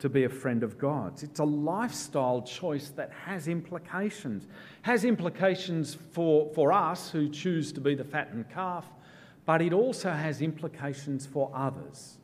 to 0.00 0.10
be 0.10 0.24
a 0.24 0.28
friend 0.28 0.62
of 0.62 0.76
God's. 0.76 1.22
It's 1.22 1.40
a 1.40 1.44
lifestyle 1.44 2.42
choice 2.42 2.90
that 2.90 3.10
has 3.24 3.48
implications. 3.48 4.46
Has 4.82 5.02
implications 5.06 5.94
for, 5.94 6.52
for 6.54 6.74
us 6.74 7.08
who 7.08 7.30
choose 7.30 7.72
to 7.72 7.80
be 7.80 7.94
the 7.94 8.04
fattened 8.04 8.50
calf, 8.50 8.84
but 9.46 9.62
it 9.62 9.72
also 9.72 10.10
has 10.10 10.42
implications 10.42 11.24
for 11.24 11.50
others. 11.54 12.18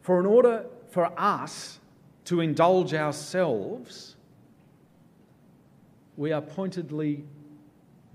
For 0.00 0.18
in 0.18 0.24
order 0.24 0.64
for 0.88 1.12
us 1.20 1.78
to 2.24 2.40
indulge 2.40 2.94
ourselves, 2.94 4.16
we 6.16 6.32
are 6.32 6.40
pointedly 6.40 7.26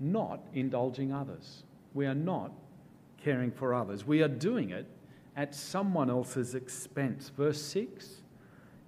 not 0.00 0.40
indulging 0.52 1.12
others. 1.12 1.62
We 1.94 2.06
are 2.06 2.14
not 2.14 2.50
caring 3.26 3.50
for 3.50 3.74
others. 3.74 4.06
We 4.06 4.22
are 4.22 4.28
doing 4.28 4.70
it 4.70 4.86
at 5.36 5.52
someone 5.52 6.08
else's 6.08 6.54
expense. 6.54 7.32
Verse 7.36 7.60
6 7.60 8.22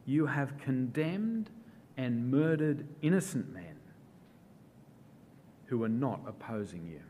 You 0.07 0.27
have 0.27 0.57
condemned 0.59 1.51
and 1.97 2.31
murdered 2.31 2.87
innocent 3.03 3.53
men 3.53 3.75
who 5.67 5.83
are 5.83 5.89
not 5.89 6.21
opposing 6.25 6.87
you. 6.87 7.01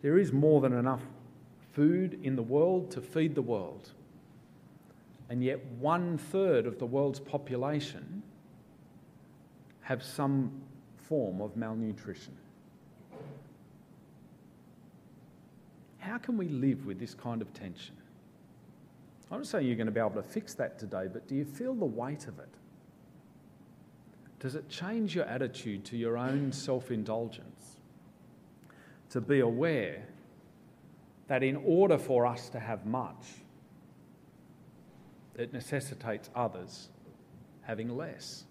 There 0.00 0.16
is 0.16 0.32
more 0.32 0.62
than 0.62 0.72
enough 0.72 1.02
food 1.74 2.18
in 2.22 2.34
the 2.34 2.42
world 2.42 2.90
to 2.92 3.02
feed 3.02 3.34
the 3.34 3.42
world 3.42 3.92
and 5.28 5.44
yet 5.44 5.62
one 5.78 6.16
third 6.16 6.64
of 6.64 6.78
the 6.78 6.86
world's 6.86 7.20
population 7.20 8.22
have 9.82 10.02
some 10.02 10.50
form 10.96 11.42
of 11.42 11.58
malnutrition. 11.58 12.34
How 15.98 16.18
can 16.18 16.36
we 16.36 16.48
live 16.48 16.86
with 16.86 16.98
this 16.98 17.14
kind 17.14 17.42
of 17.42 17.52
tension? 17.52 17.94
I'm 19.30 19.38
not 19.38 19.46
saying 19.46 19.66
you're 19.66 19.76
going 19.76 19.86
to 19.86 19.92
be 19.92 20.00
able 20.00 20.10
to 20.10 20.22
fix 20.22 20.54
that 20.54 20.78
today, 20.78 21.06
but 21.12 21.28
do 21.28 21.34
you 21.34 21.44
feel 21.44 21.74
the 21.74 21.84
weight 21.84 22.26
of 22.28 22.38
it? 22.38 22.48
Does 24.40 24.54
it 24.54 24.68
change 24.68 25.14
your 25.14 25.24
attitude 25.24 25.84
to 25.86 25.96
your 25.96 26.16
own 26.16 26.52
self 26.52 26.90
indulgence? 26.90 27.76
To 29.10 29.20
be 29.20 29.40
aware 29.40 30.04
that 31.26 31.42
in 31.42 31.56
order 31.56 31.98
for 31.98 32.24
us 32.24 32.48
to 32.50 32.60
have 32.60 32.86
much, 32.86 33.26
it 35.36 35.52
necessitates 35.52 36.30
others 36.34 36.88
having 37.62 37.96
less. 37.96 38.44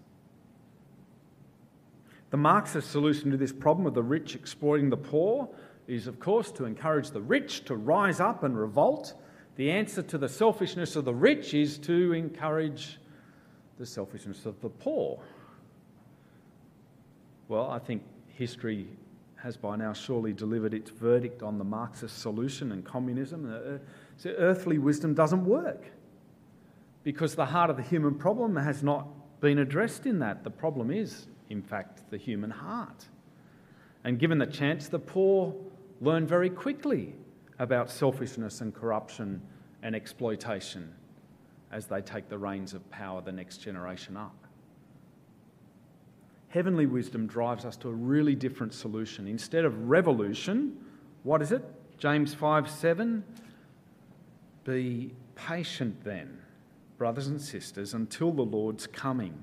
The 2.30 2.36
Marxist 2.36 2.90
solution 2.90 3.30
to 3.30 3.36
this 3.36 3.52
problem 3.52 3.86
of 3.86 3.94
the 3.94 4.02
rich 4.02 4.34
exploiting 4.34 4.90
the 4.90 4.96
poor 4.96 5.48
is, 5.88 6.06
of 6.06 6.20
course, 6.20 6.52
to 6.52 6.66
encourage 6.66 7.10
the 7.10 7.20
rich 7.20 7.64
to 7.64 7.74
rise 7.74 8.20
up 8.20 8.44
and 8.44 8.56
revolt. 8.56 9.14
The 9.56 9.70
answer 9.70 10.02
to 10.02 10.18
the 10.18 10.28
selfishness 10.28 10.94
of 10.94 11.04
the 11.06 11.14
rich 11.14 11.54
is 11.54 11.78
to 11.78 12.12
encourage 12.12 12.98
the 13.78 13.86
selfishness 13.86 14.44
of 14.46 14.60
the 14.60 14.68
poor. 14.68 15.18
Well, 17.48 17.70
I 17.70 17.78
think 17.78 18.02
history 18.26 18.86
has 19.36 19.56
by 19.56 19.76
now 19.76 19.92
surely 19.92 20.32
delivered 20.32 20.74
its 20.74 20.90
verdict 20.90 21.42
on 21.42 21.58
the 21.58 21.64
Marxist 21.64 22.18
solution 22.18 22.72
and 22.72 22.84
communism. 22.84 23.50
Uh, 23.50 23.78
so 24.16 24.30
earthly 24.36 24.78
wisdom 24.78 25.14
doesn't 25.14 25.44
work 25.44 25.84
because 27.02 27.34
the 27.34 27.46
heart 27.46 27.70
of 27.70 27.76
the 27.76 27.82
human 27.82 28.14
problem 28.14 28.56
has 28.56 28.82
not 28.82 29.08
been 29.40 29.60
addressed 29.60 30.06
in 30.06 30.18
that. 30.18 30.44
The 30.44 30.50
problem 30.50 30.90
is, 30.90 31.28
in 31.48 31.62
fact, 31.62 32.02
the 32.10 32.18
human 32.18 32.50
heart. 32.50 33.06
And 34.04 34.18
given 34.18 34.38
the 34.38 34.46
chance, 34.46 34.88
the 34.88 34.98
poor 34.98 35.54
learn 36.00 36.26
very 36.26 36.50
quickly 36.50 37.14
about 37.58 37.90
selfishness 37.90 38.60
and 38.60 38.74
corruption 38.74 39.40
and 39.82 39.94
exploitation 39.94 40.92
as 41.70 41.86
they 41.86 42.00
take 42.00 42.28
the 42.28 42.38
reins 42.38 42.74
of 42.74 42.88
power 42.90 43.20
the 43.20 43.32
next 43.32 43.58
generation 43.58 44.16
up. 44.16 44.34
Heavenly 46.48 46.86
wisdom 46.86 47.26
drives 47.26 47.64
us 47.64 47.76
to 47.78 47.88
a 47.88 47.92
really 47.92 48.34
different 48.34 48.72
solution. 48.72 49.28
Instead 49.28 49.64
of 49.64 49.88
revolution, 49.88 50.76
what 51.22 51.42
is 51.42 51.52
it? 51.52 51.62
James 51.98 52.32
5 52.32 52.70
7. 52.70 53.22
Be 54.64 55.12
patient 55.34 56.02
then, 56.04 56.38
brothers 56.96 57.26
and 57.26 57.40
sisters, 57.40 57.94
until 57.94 58.32
the 58.32 58.42
Lord's 58.42 58.86
coming. 58.86 59.42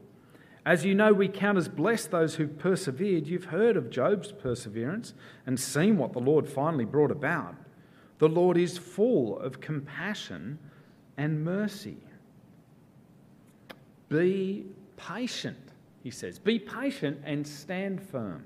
As 0.65 0.85
you 0.85 0.93
know, 0.93 1.11
we 1.11 1.27
count 1.27 1.57
as 1.57 1.67
blessed 1.67 2.11
those 2.11 2.35
who've 2.35 2.57
persevered. 2.57 3.27
You've 3.27 3.45
heard 3.45 3.75
of 3.75 3.89
Job's 3.89 4.31
perseverance 4.31 5.13
and 5.45 5.59
seen 5.59 5.97
what 5.97 6.13
the 6.13 6.19
Lord 6.19 6.47
finally 6.47 6.85
brought 6.85 7.11
about. 7.11 7.55
The 8.19 8.29
Lord 8.29 8.57
is 8.57 8.77
full 8.77 9.39
of 9.39 9.59
compassion 9.59 10.59
and 11.17 11.43
mercy. 11.43 11.97
Be 14.09 14.65
patient, 14.97 15.57
he 16.03 16.11
says. 16.11 16.37
Be 16.37 16.59
patient 16.59 17.21
and 17.23 17.47
stand 17.47 18.03
firm. 18.03 18.45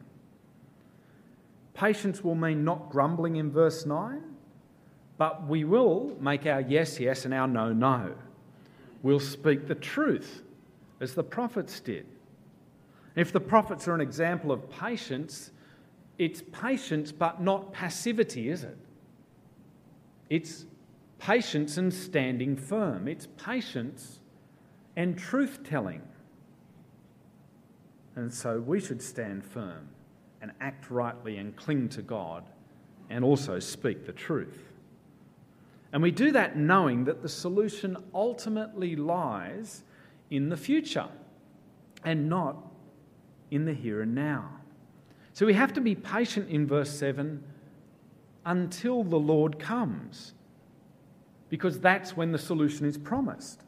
Patience 1.73 2.23
will 2.23 2.35
mean 2.35 2.63
not 2.63 2.89
grumbling 2.89 3.35
in 3.35 3.51
verse 3.51 3.85
9, 3.85 4.21
but 5.17 5.45
we 5.45 5.65
will 5.65 6.15
make 6.21 6.45
our 6.45 6.61
yes, 6.61 6.97
yes 6.97 7.25
and 7.25 7.33
our 7.33 7.47
no, 7.47 7.73
no. 7.73 8.15
We'll 9.03 9.19
speak 9.19 9.67
the 9.67 9.75
truth 9.75 10.44
as 10.99 11.13
the 11.13 11.23
prophets 11.23 11.79
did. 11.79 12.05
If 13.15 13.31
the 13.31 13.39
prophets 13.39 13.87
are 13.87 13.95
an 13.95 14.01
example 14.01 14.51
of 14.51 14.69
patience, 14.69 15.51
it's 16.17 16.41
patience 16.51 17.11
but 17.11 17.41
not 17.41 17.73
passivity, 17.73 18.49
is 18.49 18.63
it? 18.63 18.77
It's 20.29 20.65
patience 21.19 21.77
and 21.77 21.93
standing 21.93 22.55
firm. 22.55 23.07
It's 23.07 23.27
patience 23.37 24.19
and 24.95 25.17
truth 25.17 25.59
telling. 25.63 26.01
And 28.15 28.33
so 28.33 28.59
we 28.59 28.79
should 28.79 29.01
stand 29.01 29.43
firm 29.43 29.89
and 30.41 30.51
act 30.61 30.89
rightly 30.89 31.37
and 31.37 31.55
cling 31.55 31.89
to 31.89 32.01
God 32.01 32.43
and 33.09 33.23
also 33.23 33.59
speak 33.59 34.05
the 34.05 34.13
truth. 34.13 34.71
And 35.91 36.01
we 36.01 36.11
do 36.11 36.31
that 36.31 36.57
knowing 36.57 37.05
that 37.05 37.21
the 37.21 37.29
solution 37.29 37.97
ultimately 38.13 38.95
lies 38.95 39.83
in 40.29 40.49
the 40.49 40.57
future 40.57 41.07
and 42.03 42.29
not 42.29 42.57
in 43.51 43.65
the 43.65 43.73
here 43.73 44.01
and 44.01 44.15
now. 44.15 44.49
So 45.33 45.45
we 45.45 45.53
have 45.53 45.73
to 45.73 45.81
be 45.81 45.95
patient 45.95 46.49
in 46.49 46.65
verse 46.65 46.89
7 46.89 47.43
until 48.45 49.03
the 49.03 49.17
Lord 49.17 49.59
comes, 49.59 50.33
because 51.49 51.79
that's 51.79 52.15
when 52.15 52.31
the 52.31 52.37
solution 52.37 52.85
is 52.85 52.97
promised. 52.97 53.61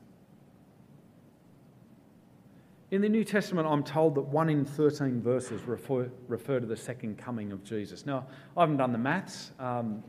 In 2.89 3.01
the 3.01 3.09
New 3.09 3.25
Testament, 3.25 3.67
I'm 3.67 3.83
told 3.83 4.15
that 4.15 4.21
1 4.21 4.49
in 4.49 4.63
13 4.63 5.21
verses 5.21 5.61
refer, 5.63 6.09
refer 6.29 6.61
to 6.61 6.65
the 6.65 6.77
second 6.77 7.17
coming 7.17 7.51
of 7.51 7.61
Jesus. 7.63 8.05
Now, 8.05 8.27
I 8.55 8.61
haven't 8.61 8.77
done 8.77 8.93
the 8.93 8.97
maths. 8.97 9.51
Um, 9.59 10.03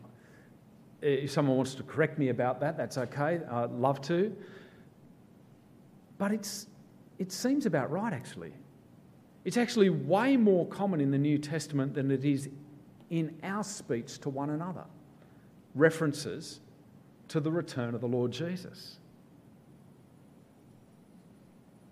if 1.03 1.31
someone 1.31 1.57
wants 1.57 1.75
to 1.75 1.83
correct 1.83 2.19
me 2.19 2.29
about 2.29 2.61
that, 2.61 2.77
that's 2.77 2.97
okay. 2.99 3.41
I'd 3.51 3.73
love 3.73 4.01
to. 4.03 4.37
But 6.19 6.33
it's, 6.33 6.67
it 7.19 7.33
seems 7.33 7.65
about 7.65 7.91
right, 7.91 8.13
actually. 8.13 8.53
It's 9.45 9.57
actually 9.57 9.89
way 9.89 10.37
more 10.37 10.67
common 10.67 11.01
in 11.01 11.11
the 11.11 11.19
New 11.19 11.39
Testament 11.39 11.95
than 11.95 12.11
it 12.11 12.25
is 12.25 12.51
in 13.11 13.35
our 13.43 13.65
speech 13.65 14.19
to 14.19 14.29
one 14.29 14.51
another. 14.51 14.85
References 15.75 16.61
to 17.29 17.41
the 17.41 17.51
return 17.51 17.95
of 17.95 18.01
the 18.01 18.09
Lord 18.09 18.33
Jesus. 18.33 18.99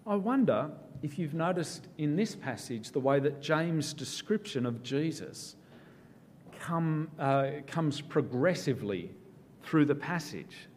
I 0.07 0.17
wonder 0.17 0.71
if 1.03 1.19
you've 1.19 1.35
noticed 1.35 1.89
in 1.99 2.17
this 2.17 2.35
passage 2.35 2.91
the 2.93 3.01
way 3.01 3.21
that 3.21 3.41
James' 3.41 3.93
description 3.93 4.67
of 4.67 4.83
Jesus 4.83 5.57
come, 6.61 7.11
uh, 7.19 7.51
comes 7.67 8.01
progressively 8.01 9.11
through 9.63 9.85
the 9.85 9.95
passage. 9.95 10.69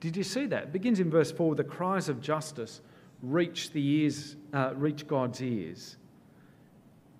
Did 0.00 0.16
you 0.16 0.24
see 0.24 0.46
that? 0.46 0.64
It 0.64 0.72
begins 0.72 1.00
in 1.00 1.10
verse 1.10 1.32
4 1.32 1.54
the 1.54 1.64
cries 1.64 2.08
of 2.08 2.20
justice 2.20 2.80
reach, 3.22 3.70
the 3.70 3.84
ears, 3.84 4.36
uh, 4.52 4.72
reach 4.76 5.06
God's 5.06 5.42
ears. 5.42 5.96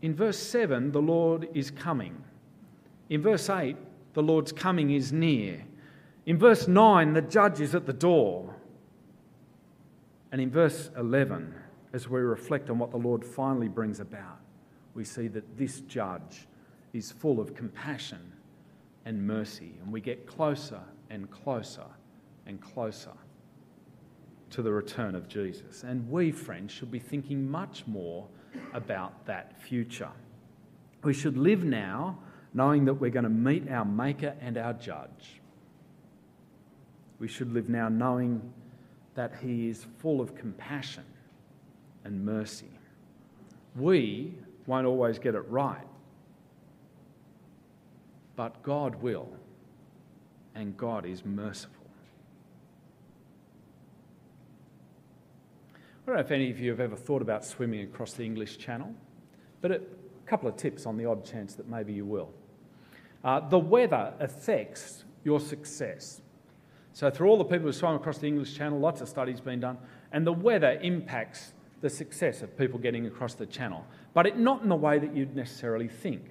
In 0.03 0.15
verse 0.15 0.39
7, 0.39 0.93
the 0.93 1.01
Lord 1.01 1.49
is 1.55 1.71
coming. 1.71 2.23
In 3.09 3.23
verse 3.23 3.49
8, 3.49 3.77
the 4.15 4.23
Lord's 4.23 4.53
coming 4.53 4.91
is 4.91 5.12
near. 5.12 5.65
In 6.27 6.39
verse 6.39 6.69
9, 6.69 7.15
the 7.15 7.23
judge 7.23 7.61
is 7.61 7.75
at 7.75 7.87
the 7.87 7.93
door. 7.93 8.55
And 10.33 10.41
in 10.41 10.51
verse 10.51 10.91
11, 10.97 11.55
as 11.93 12.09
we 12.09 12.21
reflect 12.21 12.69
on 12.69 12.79
what 12.79 12.91
the 12.91 12.99
Lord 12.99 13.25
finally 13.25 13.69
brings 13.69 14.01
about, 14.01 14.41
we 14.95 15.05
see 15.05 15.29
that 15.29 15.57
this 15.57 15.81
judge 15.83 16.47
is 16.93 17.11
full 17.11 17.41
of 17.41 17.55
compassion 17.55 18.33
and 19.05 19.27
mercy. 19.27 19.73
And 19.83 19.93
we 19.93 20.01
get 20.01 20.27
closer 20.27 20.81
and 21.11 21.31
closer 21.31 21.87
and 22.47 22.61
closer 22.61 23.13
to 24.51 24.63
the 24.63 24.73
return 24.73 25.15
of 25.15 25.29
Jesus. 25.29 25.83
And 25.83 26.09
we, 26.11 26.31
friends, 26.31 26.73
should 26.73 26.91
be 26.91 26.99
thinking 26.99 27.51
much 27.51 27.87
more 27.87 28.27
about 28.73 29.27
that 29.27 29.61
future. 29.61 30.11
We 31.03 31.13
should 31.13 31.37
live 31.37 31.65
now 31.65 32.19
knowing 32.55 32.85
that 32.87 32.95
we're 32.95 33.11
going 33.11 33.25
to 33.25 33.29
meet 33.29 33.71
our 33.71 33.85
Maker 33.85 34.35
and 34.41 34.57
our 34.57 34.73
Judge. 34.73 35.41
We 37.19 37.29
should 37.29 37.53
live 37.53 37.69
now 37.69 37.89
knowing 37.89 38.53
that 39.15 39.35
He 39.43 39.69
is 39.69 39.87
full 39.99 40.21
of 40.21 40.35
compassion 40.35 41.05
and 42.05 42.25
mercy. 42.25 42.71
We 43.75 44.35
won't 44.67 44.87
always 44.87 45.19
get 45.19 45.35
it 45.35 45.45
right, 45.49 45.87
but 48.37 48.63
God 48.63 48.95
will, 49.03 49.29
and 50.55 50.77
God 50.77 51.05
is 51.05 51.25
merciful. 51.25 51.86
I 56.07 56.11
don't 56.11 56.16
know 56.19 56.25
if 56.25 56.31
any 56.31 56.53
of 56.53 56.61
you 56.61 56.71
have 56.71 56.79
ever 56.79 56.95
thought 56.95 57.21
about 57.21 57.45
swimming 57.45 57.81
across 57.81 58.12
the 58.12 58.23
English 58.23 58.59
Channel, 58.59 58.95
but 59.61 59.73
a 59.73 59.81
couple 60.25 60.49
of 60.49 60.57
tips 60.57 60.87
on 60.87 60.97
the 60.97 61.05
odd 61.05 61.25
chance 61.25 61.57
that 61.57 61.69
maybe 61.69 61.92
you 61.92 62.05
will. 62.05 62.33
Uh, 63.25 63.40
the 63.40 63.59
weather 63.59 64.14
affects 64.21 65.03
your 65.25 65.40
success. 65.40 66.21
So, 66.92 67.11
through 67.11 67.29
all 67.29 67.37
the 67.37 67.45
people 67.45 67.66
who 67.66 67.73
swam 67.73 67.97
across 67.97 68.19
the 68.19 68.29
English 68.29 68.55
Channel, 68.57 68.79
lots 68.79 69.01
of 69.01 69.09
studies 69.09 69.40
been 69.40 69.59
done, 69.59 69.79
and 70.12 70.25
the 70.25 70.33
weather 70.33 70.79
impacts 70.81 71.55
the 71.81 71.90
success 71.90 72.40
of 72.40 72.57
people 72.57 72.79
getting 72.79 73.07
across 73.07 73.35
the 73.35 73.47
channel, 73.47 73.85
but 74.14 74.29
it, 74.29 74.38
not 74.38 74.62
in 74.62 74.69
the 74.69 74.77
way 74.77 75.01
that 75.01 75.14
you'd 75.14 75.35
necessarily 75.35 75.88
think. 75.88 76.23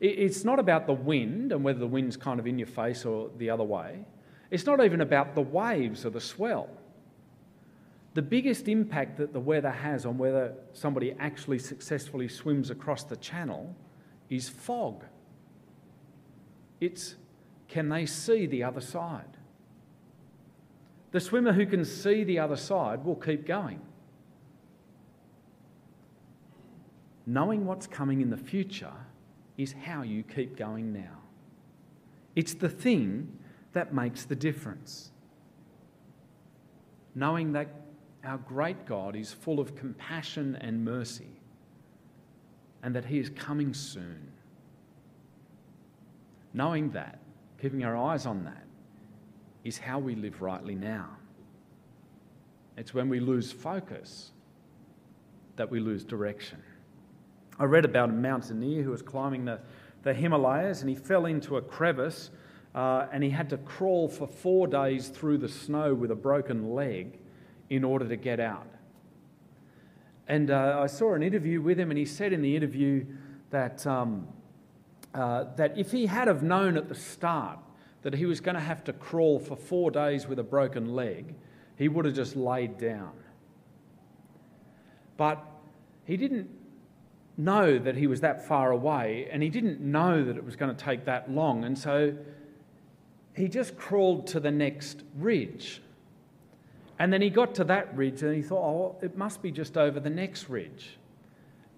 It, 0.00 0.18
it's 0.18 0.44
not 0.44 0.58
about 0.58 0.88
the 0.88 0.92
wind 0.92 1.52
and 1.52 1.62
whether 1.62 1.78
the 1.78 1.86
wind's 1.86 2.16
kind 2.16 2.40
of 2.40 2.48
in 2.48 2.58
your 2.58 2.66
face 2.66 3.04
or 3.04 3.30
the 3.38 3.48
other 3.48 3.62
way. 3.62 4.04
It's 4.50 4.66
not 4.66 4.84
even 4.84 5.02
about 5.02 5.36
the 5.36 5.40
waves 5.40 6.04
or 6.04 6.10
the 6.10 6.20
swell. 6.20 6.68
The 8.14 8.22
biggest 8.22 8.68
impact 8.68 9.16
that 9.18 9.32
the 9.32 9.40
weather 9.40 9.70
has 9.70 10.04
on 10.04 10.18
whether 10.18 10.54
somebody 10.72 11.14
actually 11.18 11.58
successfully 11.58 12.28
swims 12.28 12.70
across 12.70 13.04
the 13.04 13.16
channel 13.16 13.74
is 14.28 14.48
fog. 14.48 15.04
It's 16.80 17.14
can 17.68 17.88
they 17.88 18.04
see 18.04 18.44
the 18.44 18.64
other 18.64 18.82
side? 18.82 19.38
The 21.12 21.20
swimmer 21.20 21.52
who 21.52 21.64
can 21.64 21.86
see 21.86 22.22
the 22.22 22.38
other 22.38 22.56
side 22.56 23.04
will 23.04 23.16
keep 23.16 23.46
going. 23.46 23.80
Knowing 27.24 27.64
what's 27.64 27.86
coming 27.86 28.20
in 28.20 28.28
the 28.28 28.36
future 28.36 28.92
is 29.56 29.74
how 29.84 30.02
you 30.02 30.22
keep 30.22 30.56
going 30.56 30.92
now. 30.92 31.18
It's 32.34 32.52
the 32.52 32.68
thing 32.68 33.38
that 33.72 33.94
makes 33.94 34.24
the 34.24 34.34
difference. 34.34 35.12
Knowing 37.14 37.52
that 37.52 37.68
our 38.24 38.38
great 38.38 38.86
God 38.86 39.16
is 39.16 39.32
full 39.32 39.58
of 39.58 39.74
compassion 39.74 40.56
and 40.60 40.84
mercy, 40.84 41.40
and 42.82 42.94
that 42.94 43.04
He 43.04 43.18
is 43.18 43.30
coming 43.30 43.74
soon. 43.74 44.32
Knowing 46.54 46.90
that, 46.90 47.18
keeping 47.60 47.84
our 47.84 47.96
eyes 47.96 48.26
on 48.26 48.44
that, 48.44 48.64
is 49.64 49.78
how 49.78 49.98
we 49.98 50.14
live 50.14 50.42
rightly 50.42 50.74
now. 50.74 51.08
It's 52.76 52.94
when 52.94 53.08
we 53.08 53.20
lose 53.20 53.52
focus 53.52 54.30
that 55.56 55.70
we 55.70 55.80
lose 55.80 56.04
direction. 56.04 56.62
I 57.58 57.64
read 57.64 57.84
about 57.84 58.08
a 58.08 58.12
mountaineer 58.12 58.82
who 58.82 58.90
was 58.90 59.02
climbing 59.02 59.44
the, 59.44 59.60
the 60.02 60.14
Himalayas 60.14 60.80
and 60.80 60.88
he 60.88 60.96
fell 60.96 61.26
into 61.26 61.58
a 61.58 61.62
crevice 61.62 62.30
uh, 62.74 63.06
and 63.12 63.22
he 63.22 63.30
had 63.30 63.50
to 63.50 63.58
crawl 63.58 64.08
for 64.08 64.26
four 64.26 64.66
days 64.66 65.08
through 65.08 65.38
the 65.38 65.48
snow 65.48 65.94
with 65.94 66.10
a 66.10 66.16
broken 66.16 66.72
leg 66.74 67.18
in 67.72 67.84
order 67.84 68.06
to 68.06 68.16
get 68.16 68.38
out. 68.38 68.66
And 70.28 70.50
uh, 70.50 70.78
I 70.82 70.86
saw 70.88 71.14
an 71.14 71.22
interview 71.22 71.62
with 71.62 71.80
him, 71.80 71.90
and 71.90 71.96
he 71.96 72.04
said 72.04 72.34
in 72.34 72.42
the 72.42 72.54
interview 72.54 73.06
that, 73.48 73.86
um, 73.86 74.28
uh, 75.14 75.44
that 75.56 75.78
if 75.78 75.90
he 75.90 76.04
had 76.04 76.28
have 76.28 76.42
known 76.42 76.76
at 76.76 76.90
the 76.90 76.94
start 76.94 77.58
that 78.02 78.14
he 78.14 78.26
was 78.26 78.40
going 78.40 78.56
to 78.56 78.60
have 78.60 78.84
to 78.84 78.92
crawl 78.92 79.38
for 79.38 79.56
four 79.56 79.90
days 79.90 80.26
with 80.26 80.38
a 80.38 80.42
broken 80.42 80.94
leg, 80.94 81.34
he 81.76 81.88
would 81.88 82.04
have 82.04 82.14
just 82.14 82.36
laid 82.36 82.76
down. 82.76 83.12
But 85.16 85.42
he 86.04 86.18
didn't 86.18 86.50
know 87.38 87.78
that 87.78 87.96
he 87.96 88.06
was 88.06 88.20
that 88.20 88.46
far 88.46 88.70
away, 88.70 89.28
and 89.32 89.42
he 89.42 89.48
didn't 89.48 89.80
know 89.80 90.22
that 90.22 90.36
it 90.36 90.44
was 90.44 90.56
going 90.56 90.76
to 90.76 90.84
take 90.84 91.06
that 91.06 91.30
long. 91.30 91.64
And 91.64 91.78
so 91.78 92.14
he 93.34 93.48
just 93.48 93.78
crawled 93.78 94.26
to 94.28 94.40
the 94.40 94.50
next 94.50 95.04
ridge. 95.16 95.80
And 96.98 97.12
then 97.12 97.22
he 97.22 97.30
got 97.30 97.54
to 97.56 97.64
that 97.64 97.96
ridge 97.96 98.22
and 98.22 98.34
he 98.34 98.42
thought, 98.42 98.64
oh, 98.64 98.96
it 99.02 99.16
must 99.16 99.42
be 99.42 99.50
just 99.50 99.76
over 99.76 99.98
the 99.98 100.10
next 100.10 100.48
ridge. 100.48 100.98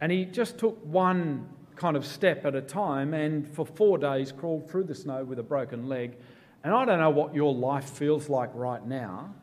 And 0.00 0.12
he 0.12 0.24
just 0.24 0.58
took 0.58 0.78
one 0.84 1.48
kind 1.76 1.96
of 1.96 2.06
step 2.06 2.44
at 2.44 2.54
a 2.54 2.60
time 2.60 3.14
and 3.14 3.48
for 3.54 3.64
four 3.64 3.98
days 3.98 4.32
crawled 4.32 4.70
through 4.70 4.84
the 4.84 4.94
snow 4.94 5.24
with 5.24 5.38
a 5.38 5.42
broken 5.42 5.88
leg. 5.88 6.16
And 6.62 6.72
I 6.74 6.84
don't 6.84 6.98
know 6.98 7.10
what 7.10 7.34
your 7.34 7.54
life 7.54 7.90
feels 7.90 8.28
like 8.28 8.50
right 8.54 8.84
now. 8.84 9.34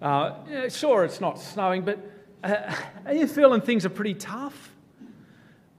Uh, 0.00 0.34
yeah, 0.48 0.68
sure, 0.68 1.04
it's 1.04 1.20
not 1.20 1.38
snowing, 1.38 1.84
but 1.84 1.98
uh, 2.42 2.74
are 3.06 3.14
you 3.14 3.26
feeling 3.26 3.60
things 3.60 3.86
are 3.86 3.90
pretty 3.90 4.14
tough? 4.14 4.72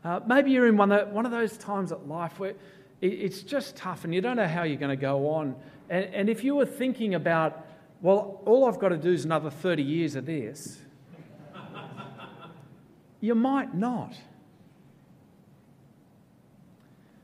Uh, 0.03 0.19
maybe 0.25 0.51
you're 0.51 0.67
in 0.67 0.77
one 0.77 0.91
of, 0.91 1.09
one 1.09 1.25
of 1.25 1.31
those 1.31 1.57
times 1.57 1.91
at 1.91 2.07
life 2.07 2.39
where 2.39 2.53
it's 3.01 3.41
just 3.41 3.75
tough 3.75 4.05
and 4.05 4.13
you 4.13 4.21
don't 4.21 4.37
know 4.37 4.47
how 4.47 4.63
you're 4.63 4.77
going 4.77 4.89
to 4.89 5.01
go 5.01 5.29
on. 5.29 5.55
And, 5.89 6.05
and 6.05 6.29
if 6.29 6.43
you 6.43 6.55
were 6.55 6.65
thinking 6.65 7.15
about, 7.15 7.65
well, 8.03 8.41
all 8.45 8.65
I've 8.65 8.79
got 8.79 8.89
to 8.89 8.97
do 8.97 9.11
is 9.11 9.23
another 9.23 9.49
30 9.49 9.81
years 9.81 10.15
of 10.15 10.25
this, 10.25 10.81
you 13.21 13.33
might 13.33 13.73
not. 13.73 14.13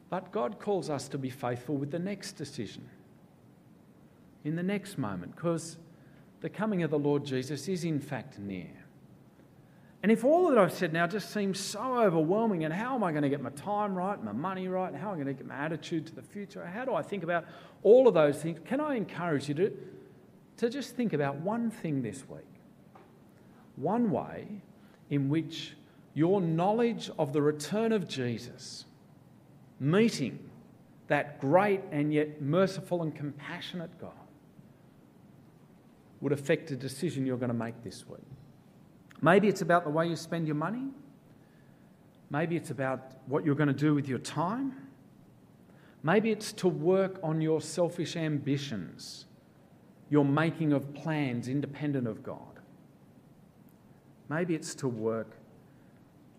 But 0.09 0.31
God 0.31 0.57
calls 0.57 0.89
us 0.89 1.09
to 1.09 1.17
be 1.17 1.29
faithful 1.29 1.75
with 1.75 1.91
the 1.91 1.99
next 1.99 2.31
decision, 2.31 2.87
in 4.45 4.55
the 4.55 4.63
next 4.63 4.97
moment, 4.97 5.35
because 5.35 5.77
the 6.39 6.49
coming 6.49 6.81
of 6.81 6.91
the 6.91 6.97
Lord 6.97 7.25
Jesus 7.25 7.67
is 7.67 7.83
in 7.83 7.99
fact 7.99 8.39
near. 8.39 8.71
And 10.01 10.13
if 10.13 10.23
all 10.23 10.47
that 10.47 10.57
I've 10.57 10.71
said 10.71 10.93
now 10.93 11.07
just 11.07 11.33
seems 11.33 11.59
so 11.59 11.99
overwhelming, 11.99 12.63
and 12.63 12.73
how 12.73 12.95
am 12.95 13.03
I 13.03 13.11
going 13.11 13.23
to 13.23 13.29
get 13.29 13.41
my 13.41 13.49
time 13.49 13.95
right, 13.95 14.23
my 14.23 14.31
money 14.31 14.69
right, 14.69 14.95
how 14.95 15.09
am 15.09 15.15
I 15.15 15.23
going 15.23 15.27
to 15.27 15.33
get 15.33 15.45
my 15.45 15.55
attitude 15.55 16.07
to 16.07 16.15
the 16.15 16.21
future? 16.21 16.65
How 16.65 16.85
do 16.85 16.95
I 16.95 17.01
think 17.01 17.23
about 17.23 17.43
all 17.83 18.07
of 18.07 18.13
those 18.13 18.41
things? 18.41 18.59
Can 18.65 18.79
I 18.79 18.95
encourage 18.95 19.49
you 19.49 19.55
to, 19.55 19.77
to 20.59 20.69
just 20.69 20.95
think 20.95 21.13
about 21.13 21.37
one 21.37 21.71
thing 21.71 22.01
this 22.01 22.27
week? 22.27 22.43
One 23.77 24.11
way 24.11 24.45
in 25.09 25.29
which 25.29 25.75
your 26.13 26.41
knowledge 26.41 27.09
of 27.17 27.31
the 27.31 27.41
return 27.41 27.93
of 27.93 28.07
Jesus, 28.07 28.85
meeting 29.79 30.37
that 31.07 31.39
great 31.39 31.81
and 31.91 32.13
yet 32.13 32.41
merciful 32.41 33.03
and 33.03 33.15
compassionate 33.15 33.89
God, 34.01 34.11
would 36.19 36.33
affect 36.33 36.71
a 36.71 36.75
decision 36.75 37.25
you're 37.25 37.37
going 37.37 37.47
to 37.47 37.53
make 37.53 37.81
this 37.81 38.05
week. 38.05 38.19
Maybe 39.21 39.47
it's 39.47 39.61
about 39.61 39.85
the 39.85 39.89
way 39.89 40.07
you 40.07 40.17
spend 40.17 40.45
your 40.45 40.57
money. 40.57 40.89
Maybe 42.29 42.57
it's 42.57 42.69
about 42.69 43.13
what 43.27 43.45
you're 43.45 43.55
going 43.55 43.67
to 43.67 43.73
do 43.73 43.95
with 43.95 44.09
your 44.09 44.19
time. 44.19 44.73
Maybe 46.03 46.31
it's 46.31 46.51
to 46.53 46.67
work 46.67 47.17
on 47.23 47.39
your 47.39 47.61
selfish 47.61 48.17
ambitions, 48.17 49.25
your 50.09 50.25
making 50.25 50.73
of 50.73 50.93
plans 50.93 51.47
independent 51.47 52.07
of 52.07 52.23
God. 52.23 52.59
Maybe 54.27 54.55
it's 54.55 54.75
to 54.75 54.87
work 54.87 55.37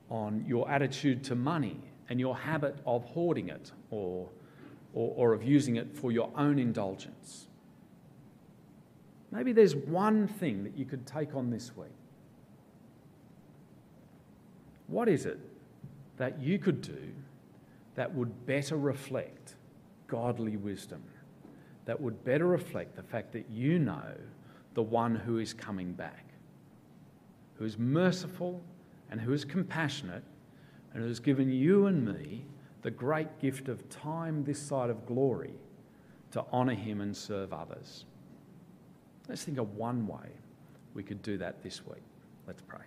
on 0.09 0.45
your 0.47 0.69
attitude 0.71 1.23
to 1.25 1.35
money 1.35 1.77
and 2.09 2.19
your 2.19 2.37
habit 2.37 2.77
of 2.87 3.05
hoarding 3.05 3.49
it 3.49 3.71
or, 3.91 4.29
or, 4.93 5.15
or 5.17 5.33
of 5.33 5.43
using 5.43 5.77
it 5.77 5.97
for 5.97 6.11
your 6.11 6.31
own 6.37 6.59
indulgence. 6.59 7.47
Maybe 9.31 9.53
there's 9.53 9.77
one 9.77 10.27
thing 10.27 10.65
that 10.65 10.77
you 10.77 10.85
could 10.85 11.07
take 11.07 11.35
on 11.35 11.51
this 11.51 11.77
week 11.77 11.91
what 14.91 15.09
is 15.09 15.25
it 15.25 15.39
that 16.17 16.43
you 16.43 16.59
could 16.59 16.83
do 16.83 17.13
that 17.95 18.13
would 18.15 18.45
better 18.47 18.77
reflect 18.77 19.55
godly 20.09 20.57
wisdom, 20.57 21.03
that 21.85 22.01
would 22.01 22.25
better 22.25 22.47
reflect 22.47 22.97
the 22.97 23.03
fact 23.03 23.33
that 23.33 23.49
you 23.51 23.79
know 23.79 24.15
the 24.75 24.83
one 24.83 25.15
who 25.15 25.39
is 25.39 25.53
coming 25.53 25.93
back, 25.93 26.27
who 27.55 27.65
is 27.65 27.79
merciful 27.79 28.63
and 29.11 29.21
who 29.21 29.33
is 29.33 29.45
compassionate 29.45 30.23
and 30.93 31.03
who 31.03 31.09
has 31.09 31.21
given 31.21 31.51
you 31.51 31.87
and 31.87 32.05
me 32.05 32.45
the 32.83 32.91
great 32.91 33.39
gift 33.41 33.69
of 33.69 33.89
time 33.89 34.45
this 34.45 34.61
side 34.61 34.91
of 34.91 35.07
glory 35.07 35.53
to 36.33 36.45
honour 36.53 36.75
him 36.75 37.01
and 37.01 37.17
serve 37.17 37.53
others. 37.53 38.05
Let's 39.29 39.45
think 39.45 39.59
of 39.59 39.77
one 39.77 40.07
way 40.07 40.29
we 40.95 41.03
could 41.03 41.23
do 41.23 41.39
that 41.39 41.63
this 41.63 41.85
week. 41.87 42.03
Let's 42.47 42.63
pray. 42.63 42.81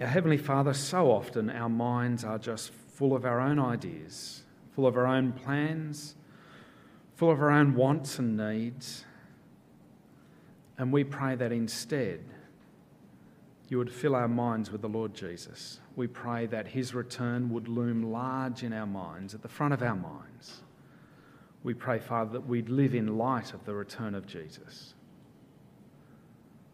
Our 0.00 0.06
Heavenly 0.06 0.38
Father, 0.38 0.72
so 0.72 1.10
often 1.10 1.50
our 1.50 1.68
minds 1.68 2.24
are 2.24 2.38
just 2.38 2.72
full 2.72 3.14
of 3.14 3.26
our 3.26 3.38
own 3.38 3.58
ideas, 3.58 4.44
full 4.74 4.86
of 4.86 4.96
our 4.96 5.06
own 5.06 5.32
plans, 5.32 6.14
full 7.16 7.30
of 7.30 7.42
our 7.42 7.50
own 7.50 7.74
wants 7.74 8.18
and 8.18 8.34
needs. 8.34 9.04
And 10.78 10.90
we 10.90 11.04
pray 11.04 11.34
that 11.34 11.52
instead 11.52 12.24
you 13.68 13.76
would 13.76 13.92
fill 13.92 14.16
our 14.16 14.26
minds 14.26 14.70
with 14.70 14.80
the 14.80 14.88
Lord 14.88 15.12
Jesus. 15.12 15.80
We 15.96 16.06
pray 16.06 16.46
that 16.46 16.68
his 16.68 16.94
return 16.94 17.50
would 17.50 17.68
loom 17.68 18.10
large 18.10 18.62
in 18.62 18.72
our 18.72 18.86
minds, 18.86 19.34
at 19.34 19.42
the 19.42 19.48
front 19.48 19.74
of 19.74 19.82
our 19.82 19.94
minds. 19.94 20.62
We 21.62 21.74
pray, 21.74 21.98
Father, 21.98 22.32
that 22.32 22.46
we'd 22.46 22.70
live 22.70 22.94
in 22.94 23.18
light 23.18 23.52
of 23.52 23.66
the 23.66 23.74
return 23.74 24.14
of 24.14 24.26
Jesus. 24.26 24.94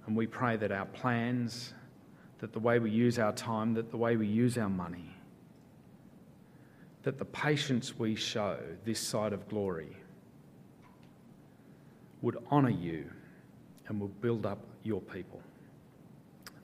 And 0.06 0.16
we 0.16 0.28
pray 0.28 0.56
that 0.58 0.70
our 0.70 0.86
plans 0.86 1.74
that 2.46 2.52
the 2.52 2.60
way 2.60 2.78
we 2.78 2.92
use 2.92 3.18
our 3.18 3.32
time, 3.32 3.74
that 3.74 3.90
the 3.90 3.96
way 3.96 4.16
we 4.16 4.24
use 4.24 4.56
our 4.56 4.68
money, 4.68 5.10
that 7.02 7.18
the 7.18 7.24
patience 7.24 7.98
we 7.98 8.14
show 8.14 8.56
this 8.84 9.00
side 9.00 9.32
of 9.32 9.48
glory 9.48 9.96
would 12.22 12.38
honour 12.52 12.70
you 12.70 13.10
and 13.88 13.98
will 14.00 14.06
build 14.06 14.46
up 14.46 14.60
your 14.84 15.00
people. 15.00 15.42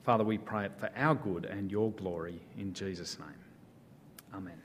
Father, 0.05 0.23
we 0.23 0.37
pray 0.37 0.63
it 0.63 0.71
for 0.77 0.89
our 0.95 1.15
good 1.15 1.43
and 1.43 1.69
your 1.69 1.91
glory 1.91 2.39
in 2.57 2.73
Jesus' 2.73 3.19
name. 3.19 3.27
Amen. 4.33 4.61